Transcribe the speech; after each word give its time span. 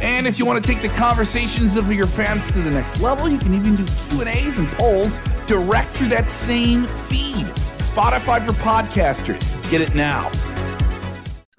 And 0.00 0.28
if 0.28 0.38
you 0.38 0.46
want 0.46 0.64
to 0.64 0.72
take 0.72 0.80
the 0.80 0.96
conversations 0.96 1.76
of 1.76 1.92
your 1.92 2.06
fans 2.06 2.52
to 2.52 2.60
the 2.60 2.70
next 2.70 3.00
level, 3.00 3.28
you 3.28 3.38
can 3.38 3.52
even 3.52 3.74
do 3.74 3.84
Q&As 3.84 4.58
and 4.58 4.68
polls 4.68 5.18
direct 5.46 5.90
through 5.90 6.08
that 6.08 6.28
same 6.28 6.86
feed. 6.86 7.46
Spotify 7.78 8.46
for 8.46 8.52
podcasters. 8.52 9.70
Get 9.70 9.80
it 9.80 9.96
now. 9.96 10.30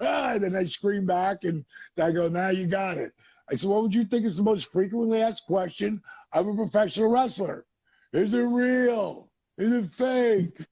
Ah, 0.00 0.38
then 0.38 0.56
I 0.56 0.64
scream 0.64 1.04
back 1.04 1.44
and 1.44 1.64
I 1.98 2.12
go, 2.12 2.28
now 2.28 2.48
you 2.48 2.66
got 2.66 2.96
it. 2.96 3.12
I 3.50 3.56
said, 3.56 3.68
what 3.68 3.82
would 3.82 3.92
you 3.94 4.04
think 4.04 4.24
is 4.24 4.38
the 4.38 4.42
most 4.42 4.72
frequently 4.72 5.20
asked 5.20 5.44
question 5.46 6.00
of 6.32 6.46
a 6.46 6.54
professional 6.54 7.10
wrestler? 7.10 7.66
Is 8.14 8.32
it 8.32 8.40
real? 8.40 9.28
Is 9.58 9.72
it 9.72 9.92
fake? 9.92 10.66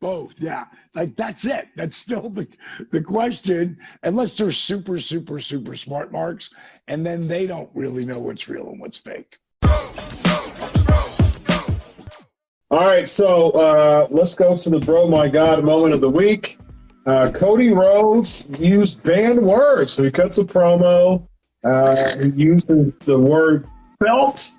Both, 0.00 0.40
yeah. 0.40 0.64
Like 0.94 1.14
that's 1.14 1.44
it. 1.44 1.68
That's 1.76 1.96
still 1.96 2.30
the 2.30 2.48
the 2.90 3.02
question, 3.02 3.76
unless 4.02 4.32
they're 4.32 4.50
super, 4.50 4.98
super, 4.98 5.38
super 5.38 5.74
smart 5.74 6.10
marks, 6.10 6.50
and 6.88 7.04
then 7.04 7.28
they 7.28 7.46
don't 7.46 7.68
really 7.74 8.06
know 8.06 8.18
what's 8.18 8.48
real 8.48 8.70
and 8.70 8.80
what's 8.80 8.98
fake. 8.98 9.36
All 12.72 12.86
right, 12.86 13.08
so 13.08 13.50
uh, 13.50 14.06
let's 14.10 14.34
go 14.34 14.56
to 14.56 14.70
the 14.70 14.78
bro 14.78 15.08
my 15.08 15.28
god 15.28 15.64
moment 15.64 15.92
of 15.92 16.00
the 16.00 16.08
week. 16.08 16.58
Uh, 17.04 17.30
Cody 17.32 17.70
Rhodes 17.70 18.44
used 18.58 19.02
banned 19.02 19.42
words, 19.42 19.92
so 19.92 20.04
he 20.04 20.10
cuts 20.10 20.38
a 20.38 20.44
promo. 20.44 21.26
Uh, 21.64 22.16
he 22.18 22.30
used 22.30 22.68
the, 22.68 22.92
the 23.00 23.18
word 23.18 23.68
belt 23.98 24.52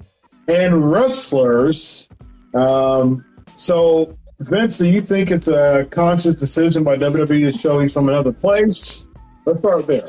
and 0.48 0.92
wrestlers. 0.92 2.10
Um, 2.54 3.24
so 3.56 4.18
Vince, 4.42 4.80
do 4.80 4.88
you 4.88 5.02
think 5.02 5.30
it's 5.30 5.48
a 5.48 5.88
conscious 5.92 6.40
decision 6.40 6.84
by 6.84 6.98
WWE 6.98 7.52
to 7.52 7.58
show 7.58 7.80
he's 7.80 7.94
from 7.94 8.10
another 8.10 8.32
place? 8.32 9.06
Let's 9.46 9.60
start 9.60 9.86
there. 9.86 10.08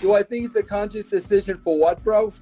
Do 0.00 0.14
I 0.14 0.22
think 0.22 0.46
it's 0.46 0.56
a 0.56 0.62
conscious 0.62 1.04
decision 1.04 1.60
for 1.62 1.78
what, 1.78 2.02
bro? 2.02 2.32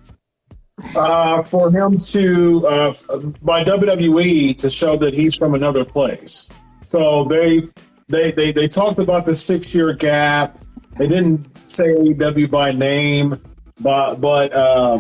Uh, 0.95 1.43
for 1.43 1.71
him 1.71 1.99
to, 1.99 2.67
uh, 2.67 2.95
by 3.43 3.65
WWE, 3.65 4.57
to 4.59 4.71
show 4.71 4.97
that 4.97 5.13
he's 5.13 5.35
from 5.35 5.55
another 5.55 5.85
place. 5.85 6.49
So 6.89 7.25
they 7.25 7.63
they 8.09 8.31
they, 8.33 8.53
they 8.53 8.69
talked 8.69 8.99
about 8.99 9.25
the 9.25 9.35
six 9.35 9.75
year 9.75 9.93
gap. 9.95 10.59
They 10.99 11.09
didn't 11.09 11.57
say 11.69 11.85
AEW 11.85 12.51
by 12.51 12.73
name, 12.73 13.41
but 13.81 14.17
but 14.17 14.53
uh, 14.53 14.99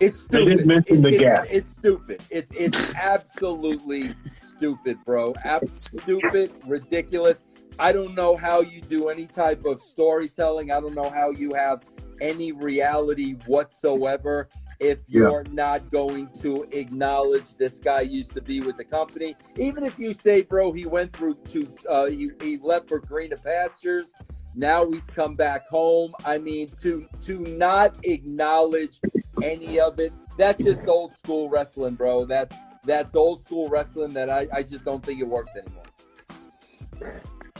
it's 0.00 0.20
stupid. 0.20 0.36
They 0.36 0.44
didn't 0.44 0.66
mention 0.66 1.02
the 1.02 1.08
it's, 1.08 1.18
gap. 1.18 1.46
It's 1.50 1.70
stupid. 1.70 2.22
It's 2.30 2.50
it's 2.52 2.94
absolutely 2.96 4.10
stupid, 4.56 4.98
bro. 5.04 5.34
Absolutely 5.44 6.20
Stupid, 6.20 6.52
ridiculous. 6.66 7.42
I 7.78 7.92
don't 7.92 8.14
know 8.14 8.36
how 8.36 8.60
you 8.60 8.80
do 8.80 9.08
any 9.08 9.26
type 9.26 9.64
of 9.64 9.80
storytelling. 9.80 10.70
I 10.70 10.80
don't 10.80 10.94
know 10.94 11.10
how 11.10 11.30
you 11.30 11.52
have 11.54 11.82
any 12.20 12.52
reality 12.52 13.32
whatsoever 13.46 14.48
if 14.80 14.98
you're 15.06 15.44
yeah. 15.46 15.52
not 15.52 15.90
going 15.90 16.28
to 16.40 16.66
acknowledge 16.72 17.56
this 17.56 17.78
guy 17.78 18.00
used 18.02 18.32
to 18.34 18.40
be 18.40 18.60
with 18.60 18.76
the 18.76 18.84
company. 18.84 19.36
Even 19.56 19.84
if 19.84 19.98
you 19.98 20.12
say, 20.12 20.42
bro, 20.42 20.72
he 20.72 20.86
went 20.86 21.12
through 21.12 21.34
to 21.48 21.68
uh, 21.88 22.06
he, 22.06 22.30
he 22.40 22.58
left 22.58 22.88
for 22.88 23.00
greener 23.00 23.36
pastures. 23.36 24.12
Now 24.54 24.88
he's 24.88 25.04
come 25.06 25.34
back 25.34 25.66
home. 25.66 26.12
I 26.24 26.38
mean, 26.38 26.70
to 26.82 27.06
to 27.22 27.38
not 27.40 27.96
acknowledge 28.04 29.00
any 29.42 29.80
of 29.80 29.98
it, 29.98 30.12
that's 30.38 30.58
just 30.58 30.86
old 30.86 31.12
school 31.12 31.48
wrestling, 31.48 31.94
bro. 31.94 32.24
That's 32.24 32.56
that's 32.84 33.14
old 33.14 33.40
school 33.40 33.68
wrestling 33.68 34.12
that 34.14 34.30
I, 34.30 34.46
I 34.52 34.62
just 34.62 34.84
don't 34.84 35.04
think 35.04 35.20
it 35.20 35.28
works 35.28 35.52
anymore. 35.56 35.84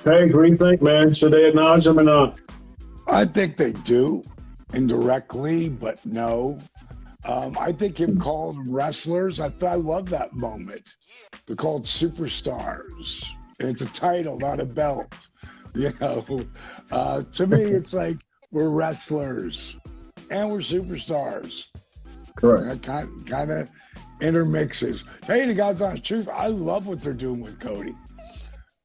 Hey, 0.04 0.30
what 0.30 0.44
do 0.44 0.50
you 0.50 0.56
think, 0.56 0.82
man? 0.82 1.12
Should 1.14 1.32
they 1.32 1.48
acknowledge 1.48 1.86
him 1.86 1.98
or 1.98 2.02
not? 2.02 2.38
I 3.08 3.24
think 3.24 3.56
they 3.56 3.72
do 3.72 4.22
indirectly, 4.72 5.68
but 5.68 6.04
no. 6.04 6.58
Um, 7.24 7.56
I 7.58 7.72
think 7.72 7.98
him 7.98 8.18
called 8.18 8.58
wrestlers. 8.66 9.40
I 9.40 9.52
I 9.62 9.74
love 9.76 10.10
that 10.10 10.34
moment. 10.34 10.94
They're 11.46 11.56
called 11.56 11.84
superstars. 11.84 13.24
And 13.60 13.68
it's 13.68 13.82
a 13.82 13.86
title, 13.86 14.38
not 14.38 14.60
a 14.60 14.66
belt. 14.66 15.28
You 15.76 15.92
know, 16.00 16.24
uh, 16.92 17.22
to 17.32 17.48
me, 17.48 17.60
it's 17.64 17.92
like 17.92 18.18
we're 18.52 18.68
wrestlers 18.68 19.74
and 20.30 20.48
we're 20.48 20.58
superstars. 20.58 21.64
Correct. 22.36 22.66
That 22.66 22.82
Kind, 22.82 23.26
kind 23.26 23.50
of 23.50 23.70
intermixes. 24.20 25.04
Hey, 25.26 25.46
the 25.46 25.54
God's 25.54 25.80
honest 25.80 26.04
truth, 26.04 26.28
I 26.32 26.48
love 26.48 26.86
what 26.86 27.00
they're 27.00 27.12
doing 27.12 27.40
with 27.40 27.60
Cody. 27.60 27.94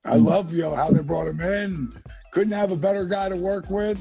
I 0.06 0.18
mm. 0.18 0.26
love 0.26 0.54
you 0.54 0.62
know 0.62 0.76
how 0.76 0.90
they 0.92 1.02
brought 1.02 1.28
him 1.28 1.42
in. 1.42 1.94
Couldn't 2.32 2.54
have 2.54 2.72
a 2.72 2.76
better 2.76 3.06
guy 3.06 3.30
to 3.30 3.36
work 3.36 3.70
with. 3.70 4.00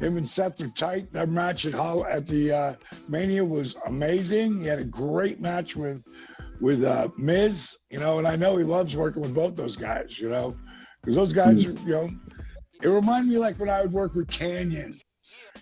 Him 0.00 0.16
and 0.16 0.28
Seth 0.28 0.60
are 0.60 0.68
tight. 0.68 1.12
That 1.12 1.28
match 1.28 1.66
at 1.66 1.74
Hol- 1.74 2.06
at 2.06 2.26
the 2.26 2.50
uh, 2.50 2.74
Mania 3.08 3.44
was 3.44 3.76
amazing. 3.86 4.60
He 4.60 4.66
had 4.66 4.78
a 4.78 4.84
great 4.84 5.40
match 5.40 5.76
with 5.76 6.02
with 6.60 6.84
uh, 6.84 7.08
Miz. 7.18 7.76
You 7.90 7.98
know, 7.98 8.18
and 8.18 8.26
I 8.26 8.36
know 8.36 8.56
he 8.56 8.64
loves 8.64 8.96
working 8.96 9.22
with 9.22 9.34
both 9.34 9.56
those 9.56 9.76
guys. 9.76 10.18
You 10.18 10.30
know, 10.30 10.56
because 11.00 11.14
those 11.14 11.32
guys 11.32 11.64
mm. 11.64 11.78
are 11.78 11.86
you 11.86 11.92
know. 11.92 12.10
It 12.82 12.88
reminded 12.88 13.30
me 13.30 13.38
like 13.38 13.58
when 13.58 13.68
I 13.68 13.82
would 13.82 13.92
work 13.92 14.14
with 14.14 14.28
Kanyon. 14.28 14.98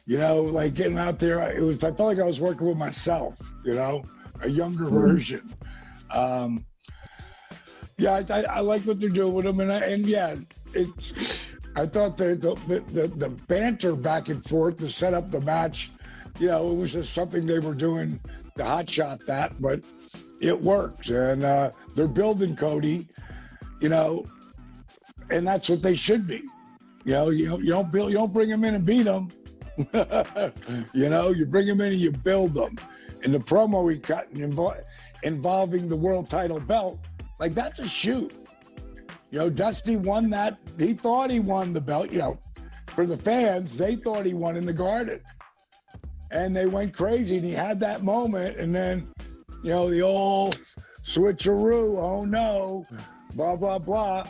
You 0.07 0.19
know, 0.19 0.43
like 0.43 0.75
getting 0.75 0.99
out 0.99 1.19
there. 1.19 1.39
It 1.51 1.63
was. 1.63 1.77
I 1.79 1.93
felt 1.93 2.01
like 2.01 2.19
I 2.19 2.25
was 2.25 2.41
working 2.41 2.67
with 2.67 2.77
myself. 2.77 3.35
You 3.65 3.75
know 3.75 4.05
a 4.43 4.49
younger 4.49 4.85
mm-hmm. 4.85 5.01
version. 5.01 5.55
Um, 6.11 6.65
yeah, 7.97 8.13
I, 8.13 8.25
I, 8.31 8.43
I, 8.43 8.61
like 8.61 8.83
what 8.83 9.01
they're 9.01 9.09
doing 9.09 9.33
with 9.33 9.45
them, 9.45 9.61
and 9.61 9.73
I, 9.73 9.79
and 9.79 10.07
yeah, 10.07 10.37
it's. 10.73 11.13
I 11.77 11.87
thought 11.87 12.17
the 12.17 12.35
the, 12.37 12.81
the 12.93 13.09
the 13.09 13.29
banter 13.29 13.95
back 13.95 14.29
and 14.29 14.45
forth 14.45 14.79
to 14.79 14.89
set 14.89 15.15
up 15.15 15.31
the 15.31 15.41
match, 15.41 15.91
you 16.39 16.49
know, 16.49 16.71
it 16.71 16.75
was 16.75 16.93
just 16.93 17.13
something 17.13 17.47
they 17.47 17.59
were 17.59 17.75
doing 17.75 18.21
to 18.57 18.65
hot 18.65 18.89
shot 18.89 19.25
that, 19.27 19.61
but 19.61 19.81
it 20.41 20.61
worked, 20.61 21.09
and 21.09 21.45
uh, 21.45 21.71
they're 21.95 22.09
building 22.09 22.57
Cody, 22.57 23.09
you 23.81 23.89
know, 23.89 24.25
and 25.31 25.47
that's 25.47 25.69
what 25.69 25.83
they 25.83 25.97
should 25.97 26.27
be. 26.27 26.43
You 27.05 27.13
know, 27.13 27.31
you 27.31 27.59
you 27.59 27.71
don't 27.71 27.91
build, 27.91 28.11
you 28.11 28.19
don't 28.19 28.33
bring 28.33 28.49
them 28.49 28.65
in 28.65 28.75
and 28.75 28.87
beat 28.87 29.05
them. 29.05 29.29
you 30.93 31.09
know, 31.09 31.31
you 31.31 31.47
bring 31.47 31.67
them 31.67 31.81
in 31.81 31.93
and 31.93 32.01
you 32.01 32.11
build 32.11 32.55
them 32.55 32.77
in 33.23 33.33
the 33.33 33.39
promo 33.39 33.85
we 33.85 33.99
cut 33.99 34.33
invo- 34.35 34.83
involving 35.23 35.89
the 35.89 35.97
world 35.97 36.29
title 36.29 36.61
belt, 36.61 36.99
like 37.39 37.55
that's 37.55 37.79
a 37.79 37.89
shoot. 37.89 38.35
You 39.31 39.41
know, 39.41 39.51
Dusty 39.51 39.97
won 39.97 40.31
that. 40.31 40.59
He 40.79 40.95
thought 40.95 41.31
he 41.31 41.41
won 41.41 41.73
the 41.73 41.81
belt. 41.81 42.11
You 42.11 42.19
know, 42.19 42.39
for 42.87 43.07
the 43.07 43.17
fans, 43.17 43.77
they 43.77 43.97
thought 43.97 44.25
he 44.25 44.35
won 44.35 44.57
in 44.57 44.65
the 44.65 44.73
Garden, 44.73 45.21
and 46.31 46.57
they 46.57 46.67
went 46.67 46.95
crazy. 46.95 47.37
And 47.37 47.45
he 47.45 47.53
had 47.53 47.79
that 47.81 48.03
moment, 48.03 48.59
and 48.59 48.75
then, 48.75 49.09
you 49.63 49.71
know, 49.71 49.91
the 49.91 50.01
old 50.01 50.61
switcheroo. 51.03 51.99
Oh 51.99 52.25
no, 52.25 52.87
blah 53.35 53.57
blah 53.57 53.79
blah. 53.79 54.25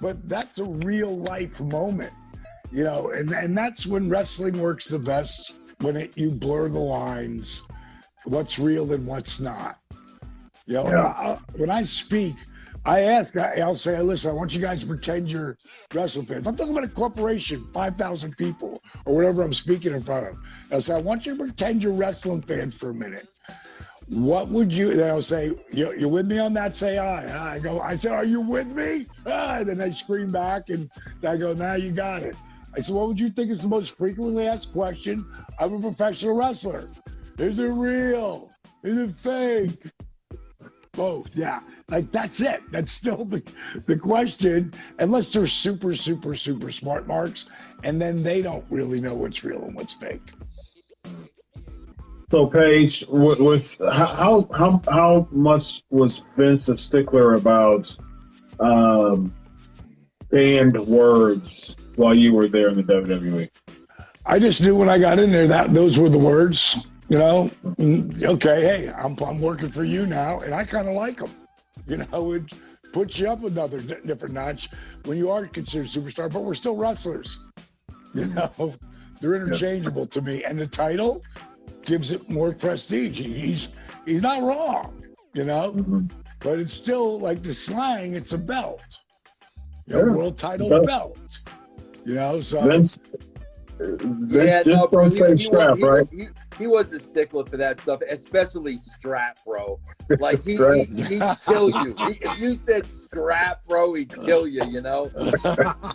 But 0.00 0.28
that's 0.28 0.58
a 0.58 0.64
real 0.64 1.16
life 1.16 1.60
moment, 1.60 2.12
you 2.72 2.84
know, 2.84 3.10
and 3.10 3.30
and 3.32 3.56
that's 3.56 3.86
when 3.86 4.08
wrestling 4.08 4.60
works 4.60 4.86
the 4.86 4.98
best 4.98 5.52
when 5.80 5.96
it 5.96 6.16
you 6.16 6.30
blur 6.30 6.68
the 6.68 6.80
lines 6.80 7.62
what's 8.24 8.58
real 8.58 8.92
and 8.92 9.06
what's 9.06 9.40
not. 9.40 9.78
You 10.66 10.74
know, 10.74 10.90
yeah. 10.90 11.06
I, 11.06 11.38
when 11.56 11.70
I 11.70 11.82
speak, 11.82 12.34
I 12.84 13.02
ask, 13.02 13.36
I, 13.36 13.64
will 13.64 13.74
say, 13.74 14.00
listen, 14.00 14.30
I 14.30 14.34
want 14.34 14.54
you 14.54 14.60
guys 14.60 14.80
to 14.80 14.86
pretend 14.86 15.28
you're 15.28 15.56
wrestling 15.92 16.26
fans. 16.26 16.46
I'm 16.46 16.56
talking 16.56 16.72
about 16.72 16.84
a 16.84 16.92
corporation, 16.92 17.66
5,000 17.72 18.36
people, 18.36 18.82
or 19.04 19.14
whatever 19.14 19.42
I'm 19.42 19.52
speaking 19.52 19.92
in 19.92 20.02
front 20.02 20.28
of. 20.28 20.36
I 20.70 20.78
say, 20.78 20.94
I 20.94 20.98
want 20.98 21.26
you 21.26 21.36
to 21.36 21.38
pretend 21.38 21.82
you're 21.82 21.92
wrestling 21.92 22.42
fans 22.42 22.76
for 22.76 22.90
a 22.90 22.94
minute. 22.94 23.28
What 24.08 24.48
would 24.48 24.72
you, 24.72 24.94
they'll 24.94 25.22
say, 25.22 25.52
you, 25.70 25.94
you 25.96 26.08
with 26.08 26.26
me 26.26 26.38
on 26.38 26.52
that? 26.54 26.74
Say 26.74 26.98
aye. 26.98 27.54
I 27.54 27.58
go, 27.60 27.80
I 27.80 27.96
said, 27.96 28.12
are 28.12 28.24
you 28.24 28.40
with 28.40 28.72
me? 28.72 29.06
Ah, 29.26 29.58
and 29.58 29.68
then 29.68 29.78
they 29.78 29.92
scream 29.92 30.32
back 30.32 30.68
and 30.68 30.90
I 31.26 31.36
go, 31.36 31.54
now 31.54 31.74
you 31.74 31.92
got 31.92 32.22
it. 32.22 32.36
I 32.74 32.80
said, 32.80 32.94
what 32.94 33.08
would 33.08 33.20
you 33.20 33.28
think 33.28 33.50
is 33.50 33.62
the 33.62 33.68
most 33.68 33.96
frequently 33.96 34.46
asked 34.46 34.72
question 34.72 35.26
of 35.58 35.72
a 35.72 35.78
professional 35.78 36.34
wrestler? 36.34 36.88
Is 37.38 37.58
it 37.58 37.66
real? 37.66 38.50
Is 38.82 38.98
it 38.98 39.14
fake? 39.16 39.92
Both, 40.92 41.34
yeah. 41.34 41.60
Like 41.88 42.10
that's 42.10 42.40
it. 42.40 42.60
That's 42.70 42.92
still 42.92 43.24
the 43.24 43.42
the 43.86 43.96
question, 43.96 44.72
unless 44.98 45.28
they're 45.28 45.46
super, 45.46 45.94
super, 45.94 46.34
super 46.34 46.70
smart 46.70 47.06
marks, 47.06 47.46
and 47.82 48.00
then 48.00 48.22
they 48.22 48.42
don't 48.42 48.64
really 48.70 49.00
know 49.00 49.14
what's 49.14 49.42
real 49.42 49.64
and 49.64 49.74
what's 49.74 49.94
fake. 49.94 50.32
So, 52.30 52.46
Page, 52.46 53.04
with, 53.08 53.40
with 53.40 53.78
how 53.78 54.46
how 54.54 54.80
how 54.90 55.28
much 55.30 55.82
was 55.90 56.18
Vince 56.36 56.68
a 56.68 56.76
stickler 56.76 57.34
about 57.34 57.94
um, 58.60 59.34
banned 60.30 60.78
words 60.86 61.74
while 61.96 62.14
you 62.14 62.32
were 62.34 62.48
there 62.48 62.68
in 62.68 62.76
the 62.76 62.82
WWE? 62.82 63.50
I 64.24 64.38
just 64.38 64.62
knew 64.62 64.74
when 64.76 64.88
I 64.88 64.98
got 64.98 65.18
in 65.18 65.30
there 65.32 65.46
that 65.48 65.72
those 65.72 65.98
were 65.98 66.08
the 66.08 66.18
words. 66.18 66.76
You 67.08 67.18
know, 67.18 67.50
okay, 67.80 68.62
hey, 68.62 68.88
I'm 68.90 69.16
I'm 69.22 69.40
working 69.40 69.70
for 69.70 69.84
you 69.84 70.06
now, 70.06 70.40
and 70.40 70.54
I 70.54 70.64
kind 70.64 70.88
of 70.88 70.94
like 70.94 71.18
them. 71.18 71.30
You 71.86 71.98
know, 71.98 72.32
it 72.32 72.44
puts 72.92 73.18
you 73.18 73.28
up 73.28 73.42
another 73.44 73.80
di- 73.80 73.96
different 74.06 74.34
notch 74.34 74.70
when 75.04 75.18
you 75.18 75.30
are 75.30 75.46
considered 75.46 75.88
superstar. 75.88 76.32
But 76.32 76.44
we're 76.44 76.54
still 76.54 76.76
wrestlers. 76.76 77.38
You 78.14 78.26
know, 78.58 78.74
they're 79.20 79.34
interchangeable 79.34 80.06
to 80.06 80.22
me, 80.22 80.44
and 80.44 80.58
the 80.58 80.66
title 80.66 81.22
gives 81.84 82.12
it 82.12 82.30
more 82.30 82.52
prestige. 82.52 83.18
He's 83.18 83.68
he's 84.06 84.22
not 84.22 84.42
wrong. 84.42 85.02
You 85.34 85.44
know, 85.44 85.72
mm-hmm. 85.72 86.06
but 86.40 86.58
it's 86.58 86.72
still 86.72 87.18
like 87.18 87.42
the 87.42 87.52
slang. 87.52 88.14
It's 88.14 88.32
a 88.32 88.38
belt, 88.38 88.82
you 89.86 89.94
know, 89.94 90.06
Yeah. 90.06 90.14
world 90.16 90.38
title 90.38 90.68
Belt. 90.68 90.86
belt. 90.86 91.38
You 92.04 92.14
know, 92.16 92.40
so 92.40 92.60
Vince, 92.62 92.98
Vince 93.78 94.32
Yeah, 94.32 94.62
just 94.62 94.68
no, 94.68 94.86
bro. 94.88 95.02
don't 95.04 95.12
He, 95.12 95.18
say 95.18 95.30
he, 95.30 95.36
strap, 95.36 95.70
was, 95.70 95.78
he, 95.78 95.84
right? 95.84 96.06
he, 96.12 96.28
he 96.58 96.66
was 96.66 96.92
a 96.92 96.98
stickler 97.00 97.44
for 97.46 97.56
that 97.56 97.80
stuff, 97.80 98.00
especially 98.08 98.76
strap, 98.76 99.38
bro. 99.44 99.80
Like 100.18 100.42
he, 100.44 100.58
Right. 100.58 100.88
he 100.94 101.02
he'd 101.04 101.22
kill 101.46 101.70
you. 101.70 101.94
He, 101.94 102.18
if 102.20 102.38
you 102.38 102.56
said 102.56 102.86
strap, 102.86 103.64
bro, 103.66 103.94
he'd 103.94 104.12
kill 104.24 104.46
you. 104.46 104.62
You 104.68 104.80
know. 104.82 105.10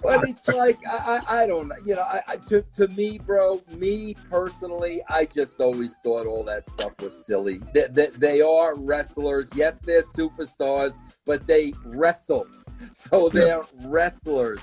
But 0.01 0.27
it's 0.27 0.47
like 0.47 0.79
I, 0.87 1.21
I, 1.27 1.43
I 1.43 1.47
don't 1.47 1.67
know. 1.67 1.75
You 1.85 1.95
know, 1.95 2.01
I, 2.01 2.21
I 2.27 2.35
to 2.47 2.61
to 2.73 2.87
me, 2.89 3.19
bro, 3.19 3.61
me 3.75 4.15
personally, 4.29 5.03
I 5.09 5.25
just 5.25 5.59
always 5.59 5.97
thought 5.97 6.25
all 6.25 6.43
that 6.45 6.65
stuff 6.65 6.93
was 7.01 7.25
silly. 7.25 7.61
That 7.73 7.93
they, 7.93 8.07
they 8.07 8.41
are 8.41 8.75
wrestlers. 8.77 9.49
Yes, 9.53 9.79
they're 9.81 10.03
superstars, 10.03 10.97
but 11.25 11.45
they 11.45 11.73
wrestle. 11.85 12.47
So 12.91 13.29
they're 13.29 13.63
wrestlers. 13.83 14.61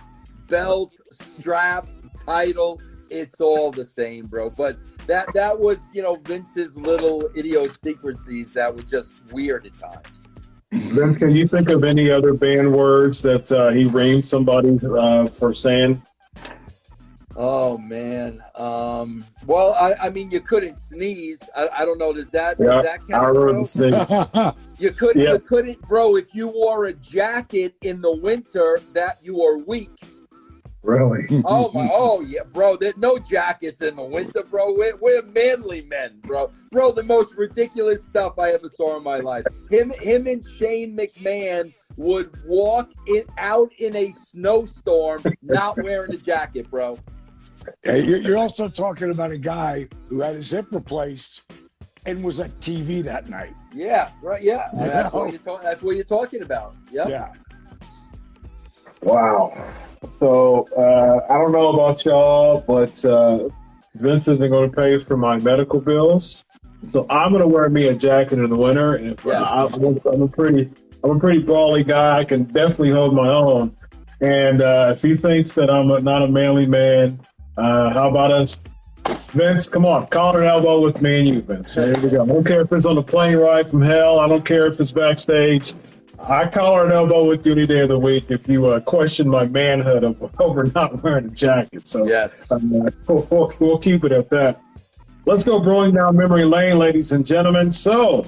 Belt, 0.49 0.93
strap, 1.11 1.89
title, 2.27 2.81
it's 3.11 3.41
all 3.41 3.71
the 3.71 3.85
same, 3.85 4.27
bro. 4.27 4.51
But 4.51 4.79
that 5.07 5.27
that 5.35 5.59
was, 5.59 5.79
you 5.93 6.03
know, 6.03 6.17
Vince's 6.17 6.77
little 6.77 7.21
idiosyncrasies 7.37 8.53
that 8.53 8.75
were 8.75 8.83
just 8.83 9.15
weird 9.31 9.67
at 9.67 9.79
times. 9.79 10.27
Vince, 10.73 11.19
can 11.19 11.31
you 11.31 11.47
think 11.47 11.69
of 11.69 11.85
any 11.85 12.11
other 12.11 12.33
banned 12.35 12.73
words 12.73 13.23
that 13.23 13.51
uh, 13.53 13.71
he 13.71 13.85
reamed 13.85 14.27
somebody 14.27 14.79
uh, 14.99 15.29
for 15.29 15.55
saying? 15.55 16.03
Oh 17.37 17.79
man. 17.79 18.43
Um, 18.55 19.25
well, 19.47 19.75
I, 19.75 19.95
I 20.07 20.11
mean, 20.11 20.31
you 20.31 20.41
couldn't 20.41 20.79
sneeze. 20.79 21.41
I, 21.57 21.69
I 21.79 21.85
don't 21.85 21.99
know. 21.99 22.13
Does 22.13 22.31
that 22.31 22.57
Yeah, 22.59 22.67
does 22.67 22.85
that 22.85 23.01
I 23.09 23.13
count? 23.13 23.37
remember 23.37 23.53
Bro? 23.53 23.67
sneeze. 23.67 24.55
You 24.77 24.91
couldn't. 24.91 25.23
Yeah. 25.23 25.35
You 25.35 25.39
couldn't, 25.39 25.81
bro. 25.83 26.17
If 26.17 26.35
you 26.35 26.49
wore 26.49 26.87
a 26.87 26.93
jacket 26.95 27.77
in 27.83 28.01
the 28.01 28.13
winter, 28.17 28.81
that 28.93 29.19
you 29.23 29.41
are 29.43 29.59
weak. 29.59 29.91
Really? 30.85 31.25
Oh 31.47 31.73
my! 31.73 31.89
Oh 31.91 32.21
yeah, 32.21 32.43
bro. 32.53 32.77
There's 32.77 32.97
no 32.99 33.17
jackets 33.17 33.81
in 33.81 33.97
the 33.97 34.05
winter, 34.05 34.45
bro. 34.45 34.75
We're, 34.75 34.95
we're 34.97 35.23
manly 35.23 35.81
men, 35.83 36.21
bro. 36.25 36.53
Bro, 36.73 36.93
the 36.93 37.05
most 37.05 37.35
ridiculous 37.37 38.05
stuff 38.05 38.39
I 38.39 38.51
ever 38.51 38.69
saw 38.69 38.99
in 38.99 39.03
my 39.03 39.17
life. 39.17 39.47
Him, 39.71 39.95
him, 39.99 40.27
and 40.27 40.45
Shane 40.45 40.95
McMahon 40.95 41.73
would 41.97 42.39
walk 42.45 42.91
it 43.07 43.27
out 43.39 43.73
in 43.79 43.97
a 43.97 44.11
snowstorm, 44.11 45.23
not 45.41 45.83
wearing 45.83 46.13
a 46.13 46.19
jacket, 46.19 46.71
bro. 46.71 46.99
Yeah, 47.87 47.95
you're 47.95 48.37
also 48.37 48.69
talking 48.69 49.11
about 49.11 49.31
a 49.31 49.39
guy 49.39 49.89
who 50.11 50.21
had 50.21 50.37
his 50.37 50.51
hip 50.51 50.67
replaced 50.71 51.41
and 52.05 52.23
was 52.23 52.41
at 52.41 52.61
TV 52.61 53.03
that 53.05 53.31
night. 53.31 53.55
Yeah, 53.73 54.11
right. 54.21 54.43
Yeah, 54.43 54.69
that's 54.75 55.15
what 55.15 55.31
you're 55.31 55.41
talking. 55.41 55.65
That's 55.65 55.83
what 55.83 55.97
you're 55.97 56.05
talking 56.05 56.43
about. 56.43 56.77
Yep. 56.91 57.09
Yeah. 57.09 57.33
Wow. 59.01 59.55
So 60.17 60.67
uh, 60.77 61.33
I 61.33 61.39
don't 61.39 61.53
know 61.53 61.69
about 61.73 62.05
y'all, 62.05 62.61
but 62.67 63.05
uh, 63.05 63.49
Vince 63.95 64.29
isn't 64.29 64.51
going 64.51 64.71
to 64.71 64.77
pay 64.77 64.99
for 64.99 65.17
my 65.17 65.39
medical 65.39 65.81
bills. 65.81 66.45
So 66.91 67.07
I'm 67.09 67.31
going 67.31 67.43
to 67.43 67.49
wear 67.49 67.69
me 67.69 67.89
a 67.89 67.95
jacket 67.95 68.39
in 68.39 68.51
the 68.51 68.57
winter. 68.57 68.97
And 68.97 69.19
Yeah. 69.25 69.43
I, 69.43 69.67
I'm, 69.67 69.85
a, 69.85 70.09
I'm 70.11 70.23
a 70.23 70.29
pretty, 70.29 70.71
I'm 71.03 71.13
a 71.13 71.19
pretty 71.19 71.41
brawly 71.41 71.85
guy. 71.85 72.19
I 72.19 72.25
can 72.25 72.45
definitely 72.45 72.91
hold 72.91 73.15
my 73.15 73.29
own. 73.29 73.75
And 74.21 74.63
uh, 74.63 74.91
if 74.95 75.03
he 75.03 75.17
thinks 75.17 75.53
that 75.55 75.71
I'm 75.71 75.91
a, 75.91 76.01
not 76.01 76.23
a 76.23 76.29
manly 76.29 76.67
man, 76.67 77.21
uh, 77.57 77.91
how 77.93 78.11
about 78.11 78.33
us? 78.33 78.63
Vince, 79.33 79.69
come 79.69 79.85
on, 79.85 80.07
collar 80.07 80.41
and 80.41 80.49
elbow 80.49 80.81
with 80.81 81.03
me 81.03 81.19
and 81.19 81.29
you, 81.29 81.43
Vince. 81.43 81.75
There 81.75 81.95
we 82.01 82.09
go. 82.09 82.23
I 82.23 82.27
don't 82.27 82.45
care 82.45 82.63
if 82.63 82.73
it's 82.73 82.87
on 82.87 82.95
the 82.95 83.03
plane 83.03 83.37
ride 83.37 83.69
from 83.69 83.83
hell. 83.83 84.19
I 84.19 84.27
don't 84.29 84.45
care 84.45 84.67
if 84.67 84.81
it's 84.81 84.93
backstage. 84.93 85.75
I 86.19 86.49
collar 86.49 86.85
and 86.85 86.93
elbow 86.93 87.25
with 87.25 87.45
you 87.45 87.53
any 87.53 87.67
day 87.67 87.81
of 87.81 87.89
the 87.89 87.99
week 87.99 88.31
if 88.31 88.49
you 88.49 88.67
uh, 88.67 88.81
question 88.81 89.29
my 89.29 89.47
manhood 89.47 90.05
of, 90.05 90.41
over 90.41 90.65
not 90.75 91.03
wearing 91.03 91.27
a 91.27 91.31
jacket. 91.31 91.87
So 91.89 92.07
Yes. 92.07 92.51
uh, 92.51 92.59
we'll, 92.63 93.27
we'll, 93.31 93.53
we'll 93.59 93.79
keep 93.79 94.05
it 94.05 94.13
at 94.13 94.31
that. 94.31 94.61
Let's 95.27 95.45
go 95.45 95.59
brewing 95.59 95.95
down 95.95 96.17
memory 96.17 96.45
lane, 96.45 96.79
ladies 96.79 97.13
and 97.13 97.25
gentlemen. 97.25 97.73
So, 97.73 98.25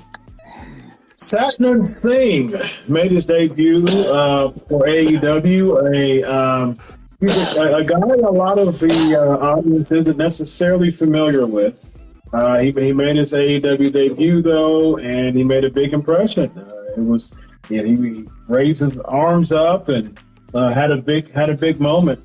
Satnam 1.16 1.86
Singh 1.86 2.54
made 2.88 3.10
his 3.10 3.26
debut 3.26 3.84
uh, 3.86 4.50
for 4.68 4.86
AEW. 4.86 5.94
A, 5.94 6.22
um, 6.24 6.76
a, 7.22 7.76
a 7.76 7.84
guy 7.84 7.98
a 7.98 8.30
lot 8.30 8.58
of 8.58 8.78
the 8.78 9.16
uh, 9.18 9.36
audience 9.44 9.92
isn't 9.92 10.16
necessarily 10.16 10.90
familiar 10.90 11.46
with. 11.46 11.94
Uh, 12.32 12.58
he, 12.58 12.72
he 12.72 12.92
made 12.92 13.16
his 13.16 13.32
AEW 13.32 13.92
debut 13.92 14.42
though, 14.42 14.96
and 14.98 15.36
he 15.36 15.44
made 15.44 15.64
a 15.64 15.70
big 15.70 15.92
impression. 15.92 16.50
Uh, 16.56 16.72
it 16.96 17.00
was, 17.00 17.34
know, 17.70 18.02
he 18.02 18.28
raised 18.48 18.80
his 18.80 18.98
arms 19.00 19.52
up 19.52 19.88
and 19.88 20.18
uh, 20.54 20.72
had 20.72 20.90
a 20.90 20.96
big 20.96 21.30
had 21.32 21.50
a 21.50 21.54
big 21.54 21.80
moment. 21.80 22.24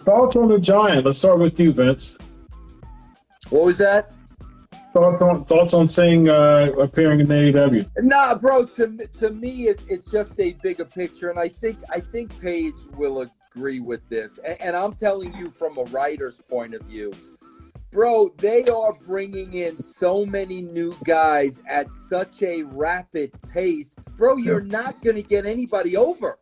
Thoughts 0.00 0.36
on 0.36 0.48
the 0.48 0.58
Giant? 0.58 1.06
Let's 1.06 1.18
start 1.18 1.38
with 1.38 1.58
you, 1.58 1.72
Vince. 1.72 2.16
What 3.50 3.64
was 3.64 3.78
that? 3.78 4.12
Thoughts 4.92 5.22
on, 5.22 5.44
thoughts 5.44 5.74
on 5.74 5.88
seeing 5.88 6.28
uh, 6.28 6.70
appearing 6.78 7.20
in 7.20 7.26
AEW? 7.26 7.88
Nah, 7.98 8.34
bro. 8.36 8.64
To 8.66 8.96
to 9.18 9.30
me, 9.30 9.66
it's 9.66 9.84
it's 9.86 10.10
just 10.10 10.38
a 10.38 10.52
bigger 10.62 10.84
picture, 10.84 11.30
and 11.30 11.38
I 11.38 11.48
think 11.48 11.78
I 11.90 12.00
think 12.00 12.38
Page 12.40 12.74
will 12.96 13.26
agree 13.56 13.80
with 13.80 14.08
this. 14.08 14.38
And, 14.46 14.60
and 14.60 14.76
I'm 14.76 14.94
telling 14.94 15.34
you 15.34 15.50
from 15.50 15.78
a 15.78 15.84
writer's 15.84 16.36
point 16.48 16.74
of 16.74 16.82
view, 16.82 17.12
bro. 17.94 18.34
They 18.38 18.64
are 18.64 18.92
bringing 19.06 19.52
in 19.52 19.80
so 19.80 20.26
many 20.26 20.62
new 20.62 20.94
guys 21.04 21.62
at 21.66 21.90
such 21.92 22.42
a 22.42 22.64
rapid 22.64 23.32
pace, 23.48 23.94
bro. 24.18 24.36
You're 24.36 24.60
not 24.60 25.00
gonna 25.00 25.22
get 25.22 25.46
anybody 25.46 25.96
over. 25.96 26.38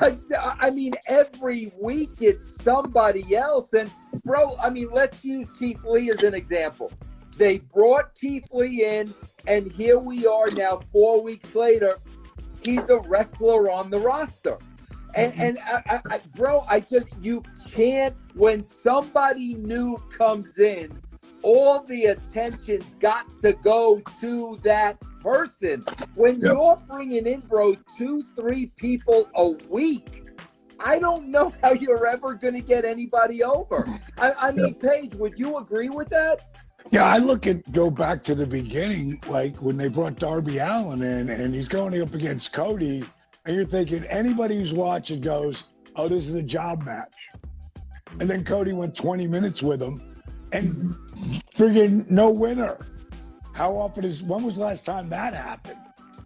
Like 0.00 0.18
I 0.40 0.70
mean, 0.70 0.94
every 1.06 1.70
week 1.78 2.22
it's 2.22 2.46
somebody 2.62 3.36
else, 3.36 3.74
and 3.74 3.90
bro. 4.24 4.56
I 4.62 4.70
mean, 4.70 4.88
let's 4.90 5.22
use 5.22 5.50
Keith 5.50 5.84
Lee 5.84 6.10
as 6.10 6.22
an 6.22 6.32
example. 6.32 6.90
They 7.36 7.58
brought 7.58 8.14
Keith 8.14 8.46
Lee 8.50 8.82
in, 8.86 9.12
and 9.46 9.70
here 9.70 9.98
we 9.98 10.26
are 10.26 10.50
now, 10.52 10.80
four 10.90 11.20
weeks 11.20 11.54
later. 11.54 11.98
He's 12.62 12.88
a 12.88 12.98
wrestler 13.00 13.70
on 13.70 13.90
the 13.90 13.98
roster, 13.98 14.56
and 15.14 15.34
and 15.40 15.58
I, 15.60 16.00
I, 16.10 16.20
bro, 16.36 16.64
I 16.68 16.80
just 16.80 17.08
you 17.22 17.42
can't 17.70 18.14
when 18.34 18.62
somebody 18.64 19.54
new 19.54 20.02
comes 20.16 20.58
in, 20.58 21.00
all 21.42 21.82
the 21.82 22.06
attention's 22.06 22.94
got 22.96 23.26
to 23.40 23.52
go 23.54 24.00
to 24.20 24.58
that 24.62 25.00
person. 25.20 25.84
When 26.14 26.40
Yep. 26.40 26.52
you're 26.52 26.82
bringing 26.86 27.26
in, 27.26 27.40
bro, 27.40 27.74
two, 27.96 28.22
three 28.36 28.66
people 28.76 29.28
a 29.36 29.50
week. 29.68 30.24
I 30.80 30.98
don't 31.00 31.30
know 31.30 31.52
how 31.62 31.72
you're 31.72 32.06
ever 32.06 32.34
going 32.34 32.54
to 32.54 32.60
get 32.60 32.84
anybody 32.84 33.42
over. 33.42 33.88
I, 34.18 34.32
I 34.38 34.52
mean, 34.52 34.74
Page, 34.74 35.14
would 35.14 35.38
you 35.38 35.58
agree 35.58 35.88
with 35.88 36.08
that? 36.10 36.40
Yeah, 36.90 37.04
I 37.04 37.18
look 37.18 37.46
at 37.46 37.70
go 37.72 37.90
back 37.90 38.22
to 38.24 38.34
the 38.34 38.46
beginning, 38.46 39.20
like 39.28 39.56
when 39.56 39.76
they 39.76 39.88
brought 39.88 40.16
Darby 40.16 40.58
Allin 40.58 41.02
in 41.02 41.28
and 41.28 41.54
he's 41.54 41.68
going 41.68 42.00
up 42.00 42.14
against 42.14 42.52
Cody, 42.52 43.04
and 43.48 43.56
you're 43.56 43.64
thinking 43.64 44.04
anybody 44.04 44.56
who's 44.56 44.74
watching 44.74 45.22
goes, 45.22 45.64
Oh, 45.96 46.06
this 46.06 46.28
is 46.28 46.34
a 46.34 46.42
job 46.42 46.82
match. 46.82 47.14
And 48.20 48.28
then 48.28 48.44
Cody 48.44 48.74
went 48.74 48.94
20 48.94 49.26
minutes 49.26 49.62
with 49.62 49.82
him 49.82 50.22
and 50.52 50.94
friggin' 51.56 52.08
no 52.10 52.30
winner. 52.30 52.78
How 53.54 53.72
often 53.72 54.04
is 54.04 54.22
when 54.22 54.44
was 54.44 54.56
the 54.56 54.60
last 54.60 54.84
time 54.84 55.08
that 55.08 55.32
happened? 55.32 55.80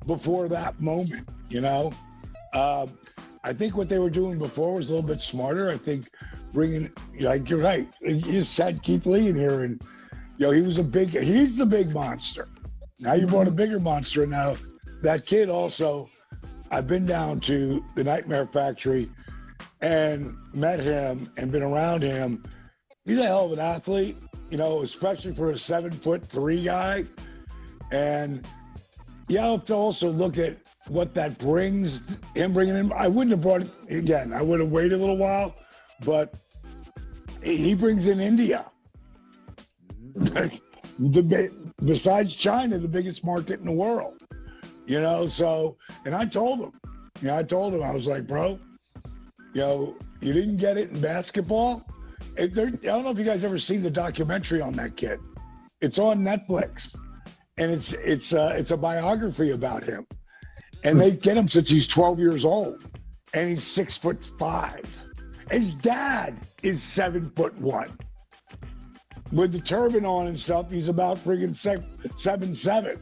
Before 0.05 0.49
that 0.49 0.81
moment, 0.81 1.29
you 1.49 1.61
know? 1.61 1.93
Um, 2.55 2.99
I 3.45 3.53
think 3.53 3.77
what 3.77 3.89
they 3.89 4.01
were 4.01 4.11
doing 4.11 4.37
before 4.37 4.75
was 4.75 4.91
a 4.91 4.95
little 4.95 5.09
bit 5.09 5.21
smarter. 5.21 5.71
I 5.71 5.77
think 5.77 6.11
bringing, 6.53 6.91
like, 7.21 7.49
you're 7.49 7.61
right. 7.61 7.89
You 8.01 8.21
just 8.21 8.57
had 8.59 8.83
Keith 8.83 9.07
Lee 9.07 9.33
here 9.33 9.63
and 9.63 9.81
you 10.39 10.47
know 10.47 10.51
he 10.51 10.63
was 10.63 10.79
a 10.79 10.83
big. 10.83 11.11
He's 11.11 11.57
the 11.57 11.67
big 11.67 11.95
monster. 11.95 12.49
Now 12.99 13.13
you 13.15 13.27
brought 13.27 13.47
a 13.47 13.53
bigger 13.53 13.79
monster. 13.79 14.25
and 14.25 14.33
Now 14.33 14.57
that 15.03 15.25
kid 15.25 15.49
also. 15.49 16.11
I've 16.73 16.87
been 16.87 17.05
down 17.05 17.39
to 17.41 17.85
the 17.97 18.03
Nightmare 18.03 18.47
Factory 18.47 19.11
and 19.83 20.35
met 20.55 20.81
him 20.81 21.31
and 21.37 21.53
been 21.53 21.63
around 21.63 22.03
him. 22.03 22.43
He's 23.05 23.19
a 23.19 23.25
hell 23.25 23.45
of 23.45 23.53
an 23.53 23.59
athlete. 23.59 24.17
you 24.51 24.57
know, 24.57 24.83
especially 24.83 25.35
for 25.35 25.51
a 25.51 25.59
seven 25.59 25.91
foot 25.91 26.27
three 26.27 26.65
guy. 26.65 27.05
And 27.91 28.47
you 29.29 29.39
have 29.39 29.65
to 29.65 29.75
also 29.75 30.11
look 30.11 30.39
at 30.39 30.57
what 30.89 31.13
that 31.13 31.39
brings, 31.39 32.03
him 32.35 32.55
bringing 32.55 32.75
him. 32.75 32.91
I 32.97 33.07
wouldn't 33.07 33.33
have 33.33 33.43
brought 33.43 33.63
it 33.63 33.99
again. 33.99 34.33
I 34.33 34.41
would 34.41 34.61
have 34.61 34.71
waited 34.71 34.95
a 34.95 34.97
little 34.99 35.19
while, 35.19 35.55
but 36.07 36.39
he 37.43 37.75
brings 37.75 38.07
in 38.07 38.19
India. 38.19 38.65
Mm-hmm. 40.17 40.57
the 41.11 41.53
besides 41.85 42.35
China, 42.35 42.79
the 42.79 42.89
biggest 42.89 43.25
market 43.25 43.61
in 43.61 43.67
the 43.67 43.73
world. 43.73 44.22
You 44.93 45.01
know, 45.01 45.27
so 45.27 45.79
and 46.05 46.15
I 46.15 46.27
told 46.27 46.61
him, 46.61 46.73
you 47.23 47.29
know, 47.29 47.39
I 47.39 47.43
told 47.43 47.73
him 47.73 47.83
I 47.83 47.93
was 47.93 48.07
like, 48.07 48.27
bro, 48.27 48.61
you 49.55 49.61
know, 49.63 49.97
you 50.21 50.35
didn't 50.35 50.59
get 50.59 50.77
it 50.77 50.91
in 50.91 51.01
basketball. 51.01 51.83
I 52.39 52.47
don't 52.49 52.85
know 52.85 53.09
if 53.09 53.17
you 53.17 53.25
guys 53.25 53.43
ever 53.43 53.59
seen 53.59 53.83
the 53.83 53.91
documentary 53.91 54.61
on 54.61 54.75
that 54.75 54.99
kid. 54.99 55.19
It's 55.81 55.99
on 55.99 56.21
Netflix, 56.21 56.95
and 57.57 57.71
it's 57.71 57.95
it's 57.95 58.35
uh, 58.35 58.55
it's 58.55 58.71
a 58.71 58.77
biography 58.77 59.53
about 59.53 59.83
him. 59.83 60.07
And 60.85 61.01
they 61.01 61.13
get 61.13 61.39
him 61.39 61.47
since 61.47 61.71
he's 61.71 61.87
12 61.87 62.19
years 62.19 62.45
old, 62.45 62.87
and 63.33 63.49
he's 63.49 63.65
six 63.65 63.97
foot 63.97 64.23
five. 64.39 64.85
His 65.51 65.73
dad 65.77 66.39
is 66.63 66.83
seven 66.83 67.31
foot 67.35 67.59
one. 67.59 67.97
With 69.33 69.53
the 69.53 69.61
turban 69.61 70.05
on 70.05 70.27
and 70.27 70.39
stuff, 70.39 70.71
he's 70.71 70.89
about 70.89 71.17
friggin' 71.17 71.57
seven 72.19 72.55
seven. 72.55 73.01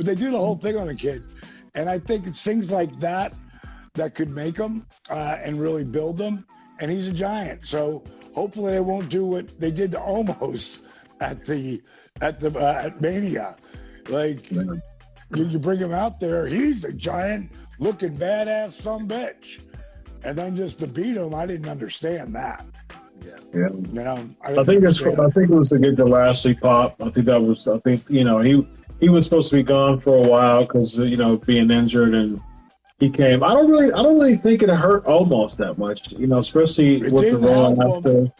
But 0.00 0.06
they 0.06 0.14
do 0.14 0.30
the 0.30 0.38
whole 0.38 0.56
thing 0.56 0.78
on 0.78 0.88
a 0.88 0.94
kid, 0.94 1.24
and 1.74 1.86
I 1.86 1.98
think 1.98 2.26
it's 2.26 2.42
things 2.42 2.70
like 2.70 2.98
that 3.00 3.34
that 3.92 4.14
could 4.14 4.30
make 4.30 4.56
him 4.56 4.86
uh, 5.10 5.36
and 5.42 5.60
really 5.60 5.84
build 5.84 6.16
them. 6.16 6.46
And 6.78 6.90
he's 6.90 7.06
a 7.06 7.12
giant, 7.12 7.66
so 7.66 8.02
hopefully 8.34 8.72
they 8.72 8.80
won't 8.80 9.10
do 9.10 9.26
what 9.26 9.60
they 9.60 9.70
did 9.70 9.92
to 9.92 9.98
Omos 9.98 10.78
at 11.20 11.44
the 11.44 11.82
at 12.22 12.40
the 12.40 12.50
uh, 12.58 12.80
at 12.82 13.02
Mania. 13.02 13.56
Like 14.08 14.50
you, 14.50 14.80
you 15.34 15.58
bring 15.58 15.78
him 15.78 15.92
out 15.92 16.18
there, 16.18 16.46
he's 16.46 16.82
a 16.84 16.94
giant 16.94 17.52
looking 17.78 18.16
badass 18.16 18.80
some 18.80 19.06
bitch, 19.06 19.60
and 20.24 20.38
then 20.38 20.56
just 20.56 20.78
to 20.78 20.86
beat 20.86 21.18
him, 21.18 21.34
I 21.34 21.44
didn't 21.44 21.68
understand 21.68 22.34
that. 22.36 22.64
Yeah, 23.22 23.32
yeah. 23.52 23.68
You 23.68 24.02
know, 24.02 24.30
I, 24.40 24.60
I 24.60 24.64
think 24.64 24.82
it's. 24.82 25.02
I 25.02 25.28
think 25.28 25.50
it 25.50 25.54
was 25.54 25.68
to 25.68 25.78
get 25.78 25.98
the 25.98 26.06
Lashley 26.06 26.54
pop. 26.54 26.96
I 27.02 27.10
think 27.10 27.26
that 27.26 27.42
was. 27.42 27.68
I 27.68 27.78
think 27.80 28.08
you 28.08 28.24
know 28.24 28.40
he 28.40 28.66
he 29.00 29.08
was 29.08 29.24
supposed 29.24 29.50
to 29.50 29.56
be 29.56 29.62
gone 29.62 29.98
for 29.98 30.16
a 30.16 30.28
while 30.28 30.62
because 30.62 30.96
you 30.98 31.16
know 31.16 31.38
being 31.38 31.70
injured 31.70 32.14
and 32.14 32.40
he 33.00 33.08
came. 33.08 33.42
I 33.42 33.54
don't 33.54 33.70
really, 33.70 33.90
I 33.92 34.02
don't 34.02 34.18
really 34.18 34.36
think 34.36 34.62
it 34.62 34.68
hurt 34.68 35.04
Omos 35.04 35.56
that 35.56 35.78
much, 35.78 36.12
you 36.12 36.26
know, 36.26 36.38
especially 36.38 37.00
it 37.00 37.12
with 37.12 37.30
the 37.32 37.38
Raw 37.38 37.70
after. 37.70 38.30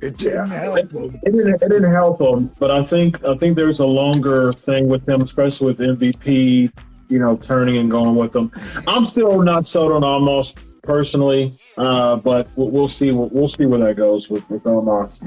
It 0.00 0.16
didn't 0.18 0.50
help 0.50 0.92
him. 0.92 1.20
It 1.22 1.32
didn't, 1.32 1.62
it 1.62 1.68
didn't 1.68 1.92
help 1.92 2.20
him, 2.20 2.52
but 2.58 2.70
I 2.70 2.82
think 2.82 3.24
I 3.24 3.36
think 3.36 3.56
there's 3.56 3.80
a 3.80 3.86
longer 3.86 4.52
thing 4.52 4.88
with 4.88 5.08
him, 5.08 5.20
especially 5.20 5.66
with 5.66 5.78
MVP, 5.78 6.72
you 7.08 7.18
know, 7.18 7.36
turning 7.36 7.78
and 7.78 7.90
going 7.90 8.14
with 8.14 8.32
them. 8.32 8.52
I'm 8.86 9.04
still 9.04 9.42
not 9.42 9.66
sold 9.66 9.92
on 9.92 10.02
Omos 10.02 10.54
personally, 10.82 11.58
uh, 11.78 12.16
but 12.16 12.48
we'll, 12.54 12.70
we'll 12.70 12.88
see. 12.88 13.10
We'll, 13.12 13.30
we'll, 13.30 13.48
see 13.48 13.66
where 13.66 13.80
that 13.80 13.96
goes 13.96 14.28
with 14.30 14.48
with 14.50 14.62
Omos. 14.64 15.20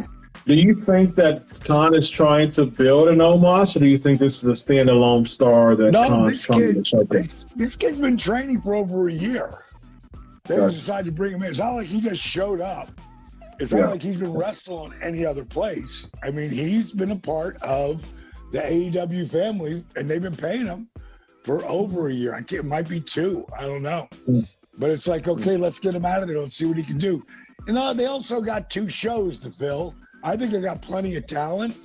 Do 0.47 0.55
you 0.55 0.73
think 0.73 1.15
that 1.15 1.59
Khan 1.65 1.93
is 1.93 2.09
trying 2.09 2.51
to 2.51 2.65
build 2.65 3.09
an 3.09 3.17
Omos, 3.17 3.75
or 3.75 3.79
do 3.79 3.85
you 3.85 3.97
think 3.97 4.17
this 4.17 4.45
is 4.45 4.49
a 4.49 4.53
standalone 4.53 5.27
star 5.27 5.75
that 5.75 5.91
no, 5.91 6.07
Khan's 6.07 6.45
trying 6.45 6.73
kid, 6.75 6.85
to 6.85 7.03
this, 7.03 7.45
this 7.57 7.75
kid's 7.75 7.97
been 7.97 8.15
training 8.15 8.61
for 8.61 8.73
over 8.73 9.09
a 9.09 9.13
year. 9.13 9.65
They 10.45 10.55
gotcha. 10.55 10.73
decided 10.73 11.05
to 11.07 11.11
bring 11.11 11.33
him 11.33 11.43
in. 11.43 11.49
It's 11.49 11.59
not 11.59 11.75
like 11.75 11.87
he 11.87 11.99
just 11.99 12.21
showed 12.21 12.61
up. 12.61 12.89
It's 13.59 13.73
not 13.73 13.79
yeah. 13.79 13.87
like 13.87 14.01
he's 14.01 14.15
been 14.15 14.31
wrestling 14.31 14.93
any 15.01 15.25
other 15.25 15.43
place. 15.43 16.05
I 16.23 16.31
mean, 16.31 16.49
he's 16.49 16.91
been 16.91 17.11
a 17.11 17.17
part 17.17 17.61
of 17.61 18.01
the 18.53 18.59
AEW 18.59 19.29
family, 19.29 19.83
and 19.97 20.09
they've 20.09 20.21
been 20.21 20.35
paying 20.35 20.67
him 20.67 20.87
for 21.43 21.65
over 21.65 22.07
a 22.07 22.13
year. 22.13 22.33
I 22.33 22.37
can't, 22.37 22.61
it 22.61 22.65
might 22.65 22.87
be 22.87 23.01
two. 23.01 23.45
I 23.57 23.63
don't 23.63 23.83
know. 23.83 24.07
Mm. 24.29 24.47
But 24.77 24.91
it's 24.91 25.07
like, 25.07 25.27
okay, 25.27 25.57
let's 25.57 25.79
get 25.79 25.93
him 25.93 26.05
out 26.05 26.21
of 26.21 26.29
there. 26.29 26.39
Let's 26.39 26.55
see 26.55 26.65
what 26.65 26.77
he 26.77 26.83
can 26.83 26.97
do. 26.97 27.21
You 27.67 27.73
know, 27.73 27.93
they 27.93 28.05
also 28.05 28.39
got 28.39 28.69
two 28.69 28.87
shows 28.87 29.37
to 29.39 29.51
fill. 29.51 29.93
I 30.23 30.35
think 30.35 30.51
they 30.51 30.61
got 30.61 30.81
plenty 30.81 31.15
of 31.15 31.25
talent, 31.25 31.75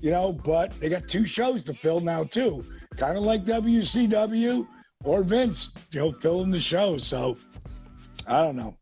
you 0.00 0.10
know, 0.10 0.32
but 0.32 0.72
they 0.80 0.88
got 0.88 1.08
two 1.08 1.24
shows 1.24 1.62
to 1.64 1.74
fill 1.74 2.00
now 2.00 2.24
too. 2.24 2.64
Kind 2.96 3.16
of 3.16 3.24
like 3.24 3.44
WCW 3.44 4.66
or 5.04 5.22
Vince, 5.22 5.68
you 5.90 6.00
know, 6.00 6.12
filling 6.12 6.50
the 6.50 6.60
show. 6.60 6.96
So 6.96 7.36
I 8.26 8.42
don't 8.42 8.56
know. 8.56 8.76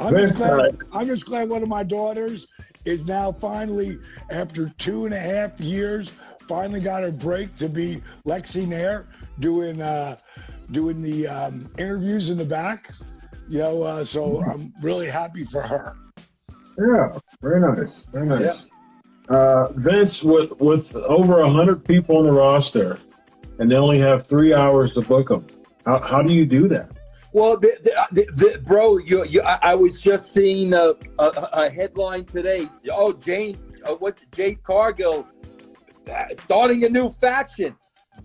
I'm 0.00 0.16
just, 0.16 0.34
glad, 0.34 0.78
I'm 0.92 1.06
just 1.06 1.26
glad 1.26 1.48
one 1.48 1.62
of 1.62 1.68
my 1.68 1.82
daughters 1.82 2.48
is 2.84 3.04
now 3.06 3.32
finally, 3.32 3.98
after 4.30 4.68
two 4.78 5.04
and 5.04 5.14
a 5.14 5.18
half 5.18 5.60
years, 5.60 6.10
finally 6.48 6.80
got 6.80 7.02
her 7.02 7.12
break 7.12 7.54
to 7.56 7.68
be 7.68 8.02
Lexy 8.26 8.66
Nair 8.66 9.06
doing 9.38 9.80
uh, 9.80 10.16
doing 10.70 11.02
the 11.02 11.26
um, 11.26 11.70
interviews 11.78 12.30
in 12.30 12.36
the 12.36 12.44
back. 12.44 12.92
You 13.48 13.58
know, 13.58 13.82
uh, 13.82 14.04
so 14.04 14.42
I'm 14.42 14.72
really 14.82 15.08
happy 15.08 15.44
for 15.44 15.62
her. 15.62 15.96
Yeah, 16.78 17.12
very 17.40 17.60
nice, 17.60 18.06
very 18.12 18.26
nice. 18.26 18.68
Yeah. 19.30 19.36
Uh, 19.36 19.72
Vince, 19.76 20.22
with 20.22 20.50
with 20.60 20.94
over 20.96 21.46
hundred 21.46 21.84
people 21.84 22.18
on 22.18 22.24
the 22.24 22.32
roster, 22.32 22.98
and 23.58 23.70
they 23.70 23.76
only 23.76 23.98
have 23.98 24.26
three 24.26 24.52
hours 24.52 24.94
to 24.94 25.00
book 25.02 25.28
them. 25.28 25.46
How, 25.86 26.00
how 26.00 26.22
do 26.22 26.32
you 26.32 26.46
do 26.46 26.68
that? 26.68 26.90
Well, 27.32 27.56
the, 27.56 27.78
the, 28.12 28.26
the, 28.34 28.62
bro, 28.66 28.98
you, 28.98 29.24
you, 29.24 29.40
I, 29.40 29.74
was 29.74 30.02
just 30.02 30.32
seeing 30.32 30.74
a, 30.74 30.92
a, 31.18 31.48
a 31.52 31.70
headline 31.70 32.24
today. 32.26 32.68
Oh, 32.90 33.14
Jane, 33.14 33.56
uh, 33.86 33.94
what's 33.94 34.20
Jade 34.32 34.62
Cargill 34.62 35.26
uh, 36.10 36.24
starting 36.44 36.84
a 36.84 36.90
new 36.90 37.08
faction? 37.08 37.74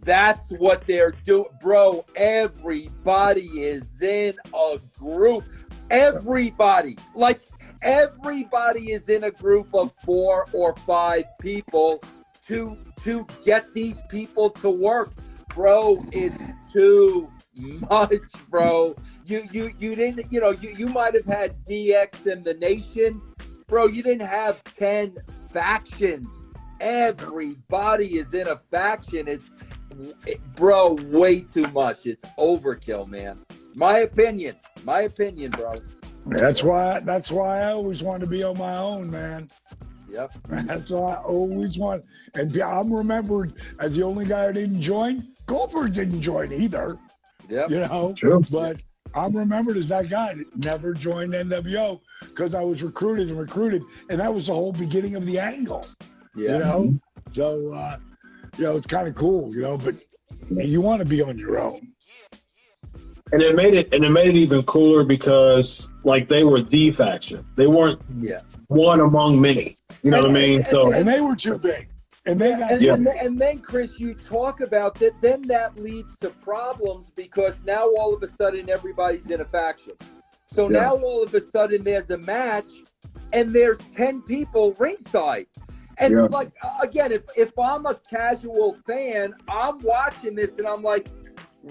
That's 0.04 0.52
what 0.52 0.86
they're 0.86 1.14
doing, 1.24 1.46
bro. 1.62 2.06
Everybody 2.18 3.46
is 3.62 4.02
in 4.02 4.36
a 4.54 4.80
group. 5.00 5.46
Everybody, 5.90 6.98
like 7.16 7.42
Everybody 7.82 8.92
is 8.92 9.10
in 9.10 9.24
a 9.26 9.32
group 9.32 9.74
of 9.74 9.94
four 10.04 10.48
or 10.54 10.76
five 10.78 11.26
people 11.40 12.02
to 12.48 12.78
to 13.04 13.28
get 13.44 13.74
these 13.74 14.00
people 14.10 14.50
to 14.50 14.70
work. 14.70 15.14
Bro, 15.54 16.04
it's 16.12 16.38
too 16.72 17.32
much, 17.90 18.14
bro. 18.50 18.96
You 19.26 19.48
you 19.52 19.72
you 19.80 19.96
didn't, 19.96 20.32
you 20.32 20.40
know, 20.40 20.52
you, 20.52 20.70
you 20.70 20.88
might 20.88 21.14
have 21.14 21.26
had 21.26 21.64
DX 21.66 22.26
and 22.32 22.44
the 22.44 22.54
nation. 22.56 23.22
Bro, 23.68 23.88
you 23.88 24.02
didn't 24.02 24.28
have 24.28 24.64
10 24.64 25.18
factions. 25.52 26.46
Everybody 26.80 28.16
is 28.16 28.34
in 28.34 28.48
a 28.48 28.56
faction. 28.72 29.28
It's 29.28 29.54
it, 30.26 30.42
bro, 30.56 30.94
way 30.94 31.42
too 31.42 31.68
much. 31.70 32.06
It's 32.06 32.24
overkill, 32.38 33.08
man. 33.08 33.40
My 33.76 34.00
opinion. 34.00 34.56
My 34.86 35.02
opinion, 35.02 35.52
bro. 35.52 35.74
That's 36.30 36.64
why. 36.64 37.00
That's 37.00 37.32
why 37.32 37.62
I 37.62 37.72
always 37.72 38.04
want 38.04 38.22
to 38.22 38.28
be 38.28 38.44
on 38.44 38.58
my 38.58 38.78
own, 38.78 39.10
man. 39.10 39.50
Yep. 40.10 40.34
That's 40.48 40.92
all 40.92 41.08
I 41.08 41.16
always 41.16 41.78
want. 41.78 42.04
And 42.36 42.56
I'm 42.62 42.94
remembered 42.94 43.54
as 43.80 43.96
the 43.96 44.04
only 44.04 44.26
guy 44.26 44.48
who 44.48 44.54
didn't 44.54 44.82
join. 44.82 45.28
Goldberg 45.46 45.94
didn't 45.94 46.22
join 46.22 46.52
either. 46.52 46.98
Yeah. 47.50 47.68
You 47.70 47.80
know. 47.80 48.14
True. 48.16 48.42
But 48.52 48.84
I'm 49.14 49.36
remembered 49.36 49.78
as 49.78 49.90
that 49.90 50.10
guy 50.10 50.34
that 50.34 50.58
never 50.58 50.94
joined 50.94 51.34
NWO 51.34 52.02
because 52.22 52.54
I 52.54 52.64
was 52.64 52.84
recruited 52.84 53.30
and 53.30 53.40
recruited, 53.40 53.84
and 54.10 54.20
that 54.20 54.34
was 54.34 54.48
the 54.48 54.54
whole 54.54 54.72
beginning 54.72 55.16
of 55.16 55.26
the 55.26 55.40
angle. 55.40 55.88
Yeah. 56.36 56.54
You 56.54 56.60
know. 56.60 57.00
So, 57.32 57.74
uh, 57.74 57.98
you 58.58 58.64
know, 58.64 58.78
it's 58.78 58.88
kind 58.88 59.08
of 59.08 59.16
cool, 59.16 59.54
you 59.54 59.62
know, 59.62 59.78
but 59.78 59.96
you 60.50 60.82
want 60.82 61.00
to 61.02 61.06
be 61.06 61.22
on 61.22 61.38
your 61.38 61.60
own 61.60 61.94
and 63.32 63.42
it 63.42 63.56
made 63.56 63.74
it 63.74 63.94
and 63.94 64.04
it 64.06 64.10
made 64.10 64.30
it 64.30 64.36
even 64.36 64.64
cooler 64.64 65.04
because 65.04 65.90
like 66.04 66.28
they 66.28 66.44
were 66.44 66.62
the 66.62 66.92
faction. 66.92 67.46
They 67.56 67.68
weren't 67.68 68.02
yeah 68.20 68.42
one 68.68 69.00
among 69.00 69.40
many. 69.40 69.78
You 70.04 70.12
know 70.12 70.18
and, 70.18 70.28
what 70.28 70.38
I 70.38 70.42
mean? 70.42 70.60
And, 70.60 70.68
so 70.68 70.94
and 70.94 71.08
they 71.08 71.22
were 71.22 71.36
too 71.36 71.58
big. 71.58 71.90
And 72.26 72.40
they 72.40 72.52
got 72.52 72.72
and, 72.74 72.82
yeah. 72.82 72.94
and, 72.94 73.08
and 73.08 73.40
then 73.40 73.60
Chris, 73.60 74.00
you 74.00 74.14
talk 74.14 74.60
about 74.60 74.96
that. 74.96 75.20
Then 75.22 75.42
that 75.44 75.78
leads 75.80 76.18
to 76.18 76.30
problems 76.30 77.10
because 77.10 77.64
now 77.64 77.86
all 77.98 78.14
of 78.14 78.22
a 78.22 78.28
sudden 78.28 78.70
everybody's 78.70 79.30
in 79.30 79.42
a 79.42 79.46
faction. 79.46 79.94
So 80.48 80.70
yeah. 80.70 80.82
now 80.82 80.96
all 80.96 81.24
of 81.24 81.34
a 81.34 81.42
sudden 81.42 81.84
there's 81.84 82.10
a 82.10 82.18
match, 82.18 82.72
and 83.32 83.54
there's 83.54 83.78
ten 83.94 84.22
people 84.22 84.74
ringside. 84.78 85.48
And 86.00 86.14
yeah. 86.14 86.24
like 86.24 86.52
again, 86.82 87.12
if 87.14 87.24
if 87.36 87.58
I'm 87.58 87.86
a 87.86 87.96
casual 87.96 88.78
fan, 88.86 89.34
I'm 89.48 89.80
watching 89.80 90.36
this 90.36 90.58
and 90.58 90.68
I'm 90.68 90.84
like, 90.84 91.08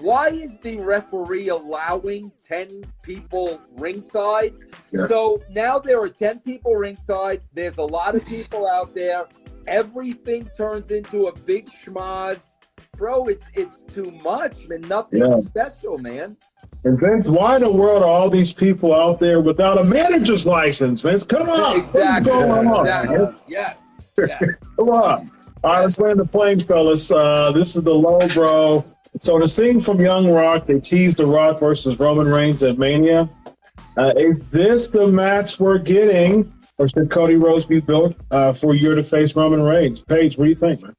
why 0.01 0.29
is 0.29 0.57
the 0.59 0.77
referee 0.79 1.49
allowing 1.49 2.31
10 2.41 2.83
people 3.01 3.59
ringside? 3.75 4.53
Yeah. 4.91 5.07
So 5.07 5.41
now 5.49 5.79
there 5.79 6.01
are 6.01 6.09
10 6.09 6.39
people 6.39 6.75
ringside. 6.75 7.41
There's 7.53 7.77
a 7.77 7.83
lot 7.83 8.15
of 8.15 8.25
people 8.25 8.67
out 8.67 8.93
there. 8.93 9.25
Everything 9.67 10.49
turns 10.55 10.91
into 10.91 11.27
a 11.27 11.35
big 11.39 11.67
schmaz. 11.67 12.39
Bro, 12.95 13.25
it's 13.25 13.45
it's 13.53 13.81
too 13.81 14.11
much, 14.23 14.67
man. 14.67 14.81
Nothing 14.81 15.29
yeah. 15.29 15.39
special, 15.41 15.97
man. 15.97 16.35
And 16.83 16.99
Vince, 16.99 17.27
why 17.27 17.57
in 17.57 17.63
the 17.63 17.71
world 17.71 18.01
are 18.01 18.09
all 18.09 18.29
these 18.29 18.53
people 18.53 18.93
out 18.93 19.19
there 19.19 19.41
without 19.41 19.77
a 19.77 19.83
manager's 19.83 20.45
license, 20.45 21.01
Vince? 21.01 21.25
Come 21.25 21.49
on. 21.49 21.79
Exactly. 21.79 22.31
Exactly. 22.31 23.35
Yes. 23.47 23.83
Yes. 24.17 24.65
Come 24.77 24.89
on. 24.89 25.29
All 25.63 25.73
right, 25.73 25.81
let's 25.81 25.99
land 25.99 26.19
the 26.19 26.25
plane, 26.25 26.59
fellas. 26.59 27.11
Uh, 27.11 27.51
this 27.51 27.75
is 27.75 27.83
the 27.83 27.93
low, 27.93 28.27
bro. 28.29 28.83
So 29.19 29.39
the 29.39 29.47
scene 29.47 29.81
from 29.81 29.99
Young 29.99 30.31
Rock, 30.31 30.67
they 30.67 30.79
teased 30.79 31.17
The 31.17 31.25
Rock 31.25 31.59
versus 31.59 31.97
Roman 31.99 32.27
Reigns 32.27 32.61
at 32.63 32.77
Mania. 32.77 33.29
Uh, 33.97 34.13
is 34.15 34.45
this 34.47 34.89
the 34.89 35.07
match 35.07 35.59
we're 35.59 35.79
getting, 35.79 36.51
or 36.77 36.87
should 36.87 37.09
Cody 37.09 37.35
Rhodes 37.35 37.65
be 37.65 37.79
built 37.79 38.15
uh, 38.31 38.53
for 38.53 38.73
a 38.73 38.77
year 38.77 38.95
to 38.95 39.03
face 39.03 39.35
Roman 39.35 39.61
Reigns? 39.61 39.99
Page, 39.99 40.37
what 40.37 40.45
do 40.45 40.49
you 40.49 40.55
think, 40.55 40.81
man? 40.81 40.95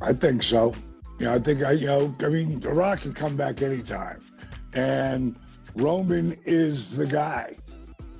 I 0.00 0.12
think 0.12 0.42
so. 0.42 0.72
You 1.18 1.26
know, 1.26 1.34
I 1.34 1.38
think 1.38 1.64
I, 1.64 1.72
you 1.72 1.86
know, 1.86 2.14
I 2.20 2.28
mean, 2.28 2.60
The 2.60 2.70
Rock 2.70 3.02
can 3.02 3.12
come 3.12 3.36
back 3.36 3.60
anytime, 3.60 4.20
and 4.74 5.36
Roman 5.74 6.36
is 6.44 6.90
the 6.90 7.06
guy. 7.06 7.56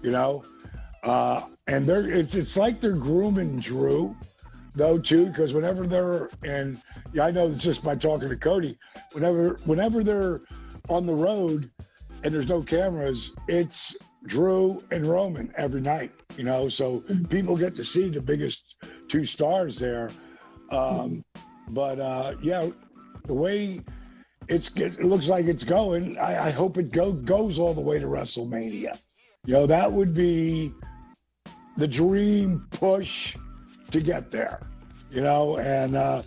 You 0.03 0.11
know, 0.11 0.43
uh, 1.05 1.43
and 1.67 1.87
they're 1.87 2.05
it's 2.05 2.35
it's 2.35 2.57
like 2.57 2.81
they're 2.81 2.93
grooming 2.93 3.61
Drew, 3.61 4.15
though 4.79 4.99
too, 4.99 5.27
because 5.27 5.53
whenever 5.53 5.87
they're 5.87 6.31
and 6.45 6.81
yeah, 7.13 7.27
I 7.27 7.31
know 7.31 7.53
just 7.53 7.83
by 7.83 7.97
talking 7.97 8.29
to 8.29 8.37
Cody, 8.37 8.79
whenever 9.13 9.61
whenever 9.65 10.03
they're 10.03 10.41
on 10.89 11.05
the 11.05 11.15
road 11.15 11.71
and 12.23 12.35
there's 12.35 12.49
no 12.49 12.63
cameras, 12.63 13.33
it's 13.49 13.95
Drew 14.27 14.83
and 14.91 15.05
Roman 15.05 15.53
every 15.57 15.81
night. 15.81 16.13
You 16.37 16.45
know, 16.45 16.69
so 16.69 17.03
people 17.29 17.57
get 17.57 17.75
to 17.75 17.85
see 17.85 18.09
the 18.09 18.23
biggest 18.23 18.63
two 19.09 19.25
stars 19.25 19.79
there. 19.79 20.09
Um, 20.71 21.25
but 21.71 22.01
uh, 22.01 22.35
yeah, 22.41 22.71
the 23.27 23.35
way 23.35 23.83
it's 24.49 24.71
it 24.77 25.03
looks 25.03 25.29
like 25.29 25.47
it's 25.47 25.65
going, 25.65 26.17
I, 26.19 26.47
I 26.47 26.51
hope 26.51 26.79
it 26.79 26.93
go 26.93 27.13
goes 27.13 27.59
all 27.59 27.75
the 27.75 27.81
way 27.81 27.99
to 27.99 28.07
WrestleMania. 28.07 28.99
You 29.45 29.55
know, 29.55 29.67
that 29.67 29.91
would 29.91 30.15
be 30.15 30.73
the 31.77 31.89
dream 31.89 32.67
push 32.71 33.35
to 33.91 34.01
get 34.01 34.31
there. 34.31 34.61
You 35.11 35.23
know, 35.23 35.57
and 35.59 35.97
uh, 35.97 36.23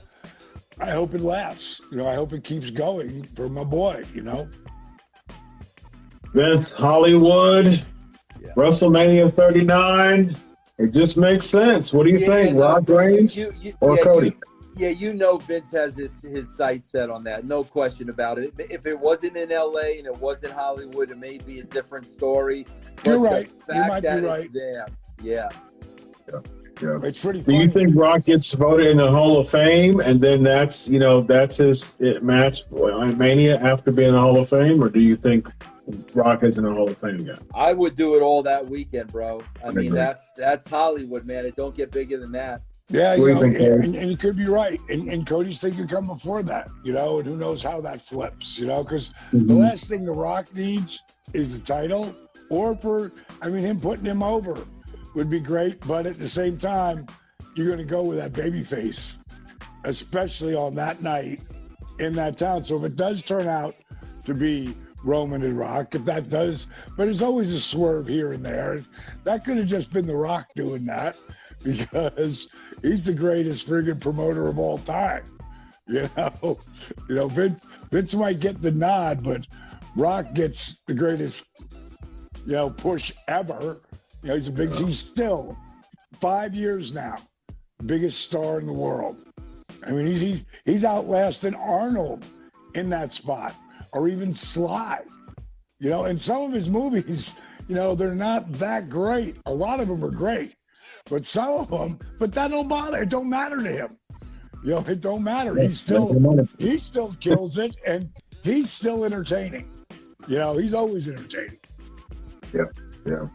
I 0.79 0.89
hope 0.91 1.13
it 1.13 1.21
lasts. 1.21 1.81
You 1.91 1.97
know, 1.97 2.07
I 2.07 2.15
hope 2.15 2.33
it 2.33 2.43
keeps 2.43 2.69
going 2.69 3.25
for 3.35 3.47
my 3.49 3.63
boy. 3.63 4.03
You 4.13 4.21
know. 4.23 4.49
Vince 6.33 6.71
Hollywood, 6.71 7.83
Yeah. 8.41 8.49
WrestleMania 8.55 9.31
39. 9.31 10.35
It 10.77 10.91
just 10.91 11.17
makes 11.17 11.45
sense. 11.45 11.93
What 11.93 12.05
do 12.05 12.09
you 12.11 12.19
Yeah, 12.19 12.27
think, 12.27 12.55
no, 12.55 12.61
Rock 12.61 12.89
Reigns 12.89 13.37
you- 13.37 13.53
you- 13.61 13.73
or 13.81 13.97
yeah, 13.97 14.03
Cody? 14.03 14.27
you- 14.27 14.33
yeah, 14.77 14.89
you 14.89 15.13
know 15.13 15.37
Vince 15.37 15.69
has 15.73 15.95
his, 15.95 16.21
his 16.21 16.49
sights 16.55 16.89
set 16.89 17.09
on 17.09 17.23
that. 17.25 17.45
No 17.45 17.63
question 17.63 18.09
about 18.09 18.39
it. 18.39 18.53
If 18.57 18.85
it 18.87 18.97
wasn't 18.99 19.35
in 19.37 19.51
LA 19.51 19.97
and 19.99 20.07
it 20.07 20.17
wasn't 20.19 20.53
Hollywood, 20.53 21.11
it 21.11 21.17
may 21.19 21.37
be 21.37 21.59
a 21.59 21.63
different 21.65 22.07
story. 22.07 22.65
But 22.95 23.05
You're 23.05 23.15
the 23.15 23.19
right. 23.29 23.47
You 23.49 23.73
fact 23.75 23.89
might 23.89 23.99
be 24.01 24.07
that 24.07 24.17
it's 24.19 24.27
right. 24.27 24.53
there, 24.53 24.85
yeah. 25.21 25.49
It's 26.81 27.19
pretty 27.19 27.41
Do 27.41 27.55
you 27.55 27.69
think 27.69 27.95
Rock 27.95 28.25
gets 28.25 28.51
voted 28.53 28.87
in 28.87 28.97
the 28.97 29.09
Hall 29.09 29.39
of 29.39 29.49
Fame, 29.49 29.99
and 29.99 30.19
then 30.19 30.43
that's 30.43 30.87
you 30.87 30.99
know 30.99 31.21
that's 31.21 31.57
his 31.57 31.95
match 32.21 32.63
on 32.71 33.17
Mania 33.17 33.59
after 33.59 33.91
being 33.91 34.09
in 34.09 34.15
the 34.15 34.21
Hall 34.21 34.37
of 34.37 34.49
Fame, 34.49 34.83
or 34.83 34.89
do 34.89 34.99
you 34.99 35.15
think 35.15 35.49
Rock 36.13 36.43
isn't 36.43 36.65
a 36.65 36.71
Hall 36.73 36.89
of 36.89 36.97
Fame 36.97 37.19
yet? 37.19 37.39
I 37.53 37.73
would 37.73 37.95
do 37.95 38.15
it 38.15 38.21
all 38.21 38.43
that 38.43 38.65
weekend, 38.65 39.11
bro. 39.11 39.43
I 39.63 39.67
mean, 39.67 39.87
agree. 39.87 39.89
that's 39.89 40.31
that's 40.33 40.69
Hollywood, 40.69 41.25
man. 41.25 41.45
It 41.45 41.55
don't 41.55 41.75
get 41.75 41.91
bigger 41.91 42.17
than 42.17 42.31
that. 42.33 42.61
Yeah, 42.89 43.15
you 43.15 43.33
know, 43.33 43.39
think, 43.39 43.57
and, 43.57 43.95
and 43.95 44.11
you 44.11 44.17
could 44.17 44.35
be 44.35 44.47
right. 44.47 44.79
And, 44.89 45.07
and 45.07 45.25
Cody's 45.25 45.61
thing 45.61 45.73
could 45.73 45.89
come 45.89 46.07
before 46.07 46.43
that, 46.43 46.69
you 46.83 46.91
know, 46.91 47.19
and 47.19 47.27
who 47.27 47.37
knows 47.37 47.63
how 47.63 47.79
that 47.81 48.01
flips, 48.01 48.57
you 48.57 48.67
know, 48.67 48.83
because 48.83 49.11
mm-hmm. 49.31 49.47
the 49.47 49.53
last 49.53 49.87
thing 49.87 50.03
The 50.03 50.11
Rock 50.11 50.53
needs 50.53 50.99
is 51.33 51.53
the 51.53 51.59
title, 51.59 52.13
or 52.49 52.75
for, 52.75 53.13
I 53.41 53.47
mean, 53.47 53.63
him 53.63 53.79
putting 53.79 54.03
him 54.03 54.21
over 54.21 54.57
would 55.13 55.29
be 55.29 55.39
great, 55.39 55.79
but 55.87 56.05
at 56.05 56.17
the 56.17 56.29
same 56.29 56.57
time, 56.57 57.05
you're 57.55 57.67
going 57.67 57.79
to 57.79 57.85
go 57.85 58.03
with 58.03 58.17
that 58.17 58.33
baby 58.33 58.63
face, 58.63 59.13
especially 59.83 60.55
on 60.55 60.75
that 60.75 61.01
night 61.01 61.41
in 61.99 62.13
that 62.13 62.37
town. 62.37 62.63
So 62.63 62.77
if 62.77 62.83
it 62.83 62.95
does 62.95 63.21
turn 63.21 63.47
out 63.47 63.75
to 64.25 64.33
be 64.33 64.73
Roman 65.03 65.43
and 65.43 65.57
Rock, 65.57 65.95
if 65.95 66.05
that 66.05 66.29
does, 66.29 66.67
but 66.97 67.07
it's 67.07 67.21
always 67.21 67.53
a 67.53 67.59
swerve 67.59 68.07
here 68.07 68.31
and 68.31 68.45
there. 68.45 68.83
That 69.23 69.43
could 69.43 69.57
have 69.57 69.67
just 69.67 69.91
been 69.91 70.07
The 70.07 70.15
Rock 70.15 70.47
doing 70.55 70.85
that 70.85 71.15
because 71.63 72.47
he's 72.81 73.05
the 73.05 73.13
greatest 73.13 73.67
friggin' 73.67 73.99
promoter 73.99 74.47
of 74.47 74.59
all 74.59 74.77
time. 74.79 75.23
You 75.87 76.07
know, 76.15 76.59
you 77.09 77.15
know, 77.15 77.27
Vince 77.27 77.65
Vince 77.91 78.15
might 78.15 78.39
get 78.39 78.61
the 78.61 78.71
nod, 78.71 79.23
but 79.23 79.45
Rock 79.97 80.33
gets 80.33 80.75
the 80.87 80.93
greatest, 80.93 81.43
you 82.45 82.53
know, 82.53 82.69
push 82.69 83.11
ever. 83.27 83.81
You 84.23 84.29
know, 84.29 84.35
he's 84.35 84.47
a 84.47 84.51
big. 84.51 84.73
He's 84.73 84.99
still 84.99 85.57
five 86.19 86.53
years 86.53 86.93
now, 86.93 87.15
biggest 87.85 88.19
star 88.19 88.59
in 88.59 88.67
the 88.67 88.73
world. 88.73 89.23
I 89.85 89.91
mean, 89.91 90.05
he, 90.05 90.17
he 90.17 90.45
he's 90.65 90.83
outlasting 90.83 91.55
Arnold 91.55 92.25
in 92.75 92.89
that 92.89 93.13
spot, 93.13 93.55
or 93.93 94.07
even 94.07 94.33
Sly. 94.33 95.01
You 95.79 95.89
know, 95.89 96.05
and 96.05 96.21
some 96.21 96.43
of 96.43 96.53
his 96.53 96.69
movies, 96.69 97.33
you 97.67 97.73
know, 97.73 97.95
they're 97.95 98.13
not 98.13 98.51
that 98.53 98.89
great. 98.89 99.37
A 99.47 99.53
lot 99.53 99.79
of 99.79 99.87
them 99.87 100.03
are 100.05 100.11
great, 100.11 100.53
but 101.09 101.25
some 101.25 101.53
of 101.53 101.71
them, 101.71 101.97
but 102.19 102.31
that 102.33 102.51
don't 102.51 102.67
bother. 102.67 103.01
It 103.01 103.09
don't 103.09 103.29
matter 103.29 103.57
to 103.63 103.69
him. 103.69 103.97
You 104.63 104.71
know, 104.73 104.83
it 104.87 105.01
don't 105.01 105.23
matter. 105.23 105.59
He 105.59 105.73
still 105.73 106.47
he 106.59 106.77
still 106.77 107.15
kills 107.19 107.57
it, 107.57 107.75
and 107.87 108.09
he's 108.43 108.69
still 108.69 109.03
entertaining. 109.03 109.71
You 110.27 110.37
know, 110.37 110.57
he's 110.57 110.75
always 110.75 111.07
entertaining. 111.07 111.57
Yeah. 112.53 112.65
I, 113.07 113.27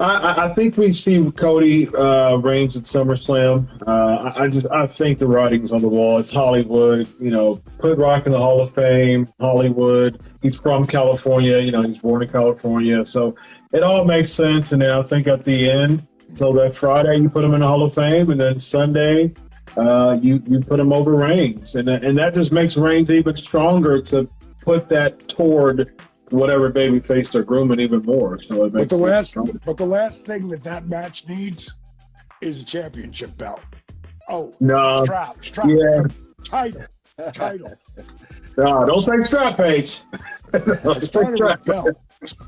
I- 0.00 0.44
I 0.44 0.48
think 0.54 0.76
we 0.76 0.92
see 0.92 1.28
Cody 1.32 1.88
uh, 1.94 2.36
Reigns 2.36 2.76
at 2.76 2.84
SummerSlam. 2.84 3.68
Uh, 3.86 4.32
I, 4.36 4.46
just 4.48 4.66
I 4.70 4.86
think 4.86 5.18
the 5.18 5.26
writing's 5.26 5.72
on 5.72 5.80
the 5.80 5.88
wall. 5.88 6.18
It's 6.18 6.30
Hollywood. 6.30 7.08
You 7.20 7.30
know, 7.30 7.60
put 7.78 7.98
Rock 7.98 8.26
in 8.26 8.32
the 8.32 8.38
Hall 8.38 8.60
of 8.60 8.72
Fame. 8.72 9.26
Hollywood. 9.40 10.20
He's 10.40 10.54
from 10.54 10.86
California. 10.86 11.58
You 11.58 11.72
know, 11.72 11.82
he's 11.82 11.98
born 11.98 12.22
in 12.22 12.28
California, 12.28 13.04
so 13.04 13.34
it 13.72 13.82
all 13.82 14.04
makes 14.04 14.32
sense. 14.32 14.70
And 14.72 14.82
then 14.82 14.90
I 14.92 15.02
think 15.02 15.26
at 15.26 15.42
the 15.44 15.68
end, 15.68 16.06
so 16.34 16.52
that 16.52 16.76
Friday 16.76 17.16
you 17.18 17.28
put 17.28 17.42
him 17.44 17.54
in 17.54 17.60
the 17.60 17.66
Hall 17.66 17.82
of 17.82 17.92
Fame, 17.92 18.30
and 18.30 18.40
then 18.40 18.60
Sunday 18.60 19.32
uh, 19.76 20.16
you 20.22 20.40
you 20.46 20.60
put 20.60 20.78
him 20.78 20.92
over 20.92 21.14
Reigns, 21.16 21.74
and 21.74 21.88
and 21.88 22.16
that 22.18 22.34
just 22.34 22.52
makes 22.52 22.76
Reigns 22.76 23.10
even 23.10 23.34
stronger 23.36 24.00
to 24.02 24.28
put 24.62 24.88
that 24.90 25.28
toward 25.28 26.00
whatever 26.30 26.68
baby 26.70 27.00
face 27.00 27.28
they're 27.30 27.42
grooming 27.42 27.80
even 27.80 28.02
more. 28.02 28.40
So 28.42 28.64
it 28.64 28.72
makes 28.74 28.84
But 28.84 28.88
the 28.96 29.02
last, 29.04 29.28
stronger. 29.30 29.52
but 29.64 29.76
the 29.76 29.84
last 29.86 30.24
thing 30.24 30.48
that 30.48 30.62
that 30.64 30.88
match 30.88 31.26
needs 31.28 31.70
is 32.40 32.62
a 32.62 32.64
championship 32.64 33.36
belt. 33.36 33.60
Oh, 34.28 34.52
No, 34.60 35.04
strap, 35.04 35.40
strap, 35.40 35.66
yeah. 35.68 36.02
title, 36.44 36.82
title. 37.32 37.72
no, 38.58 38.84
don't 38.86 39.00
say 39.00 39.20
strap 39.22 39.56
Page. 39.56 40.02
Don't 40.52 40.96
It 40.96 41.00
say 41.02 41.34
strap. 41.34 41.64
belt. 41.64 41.88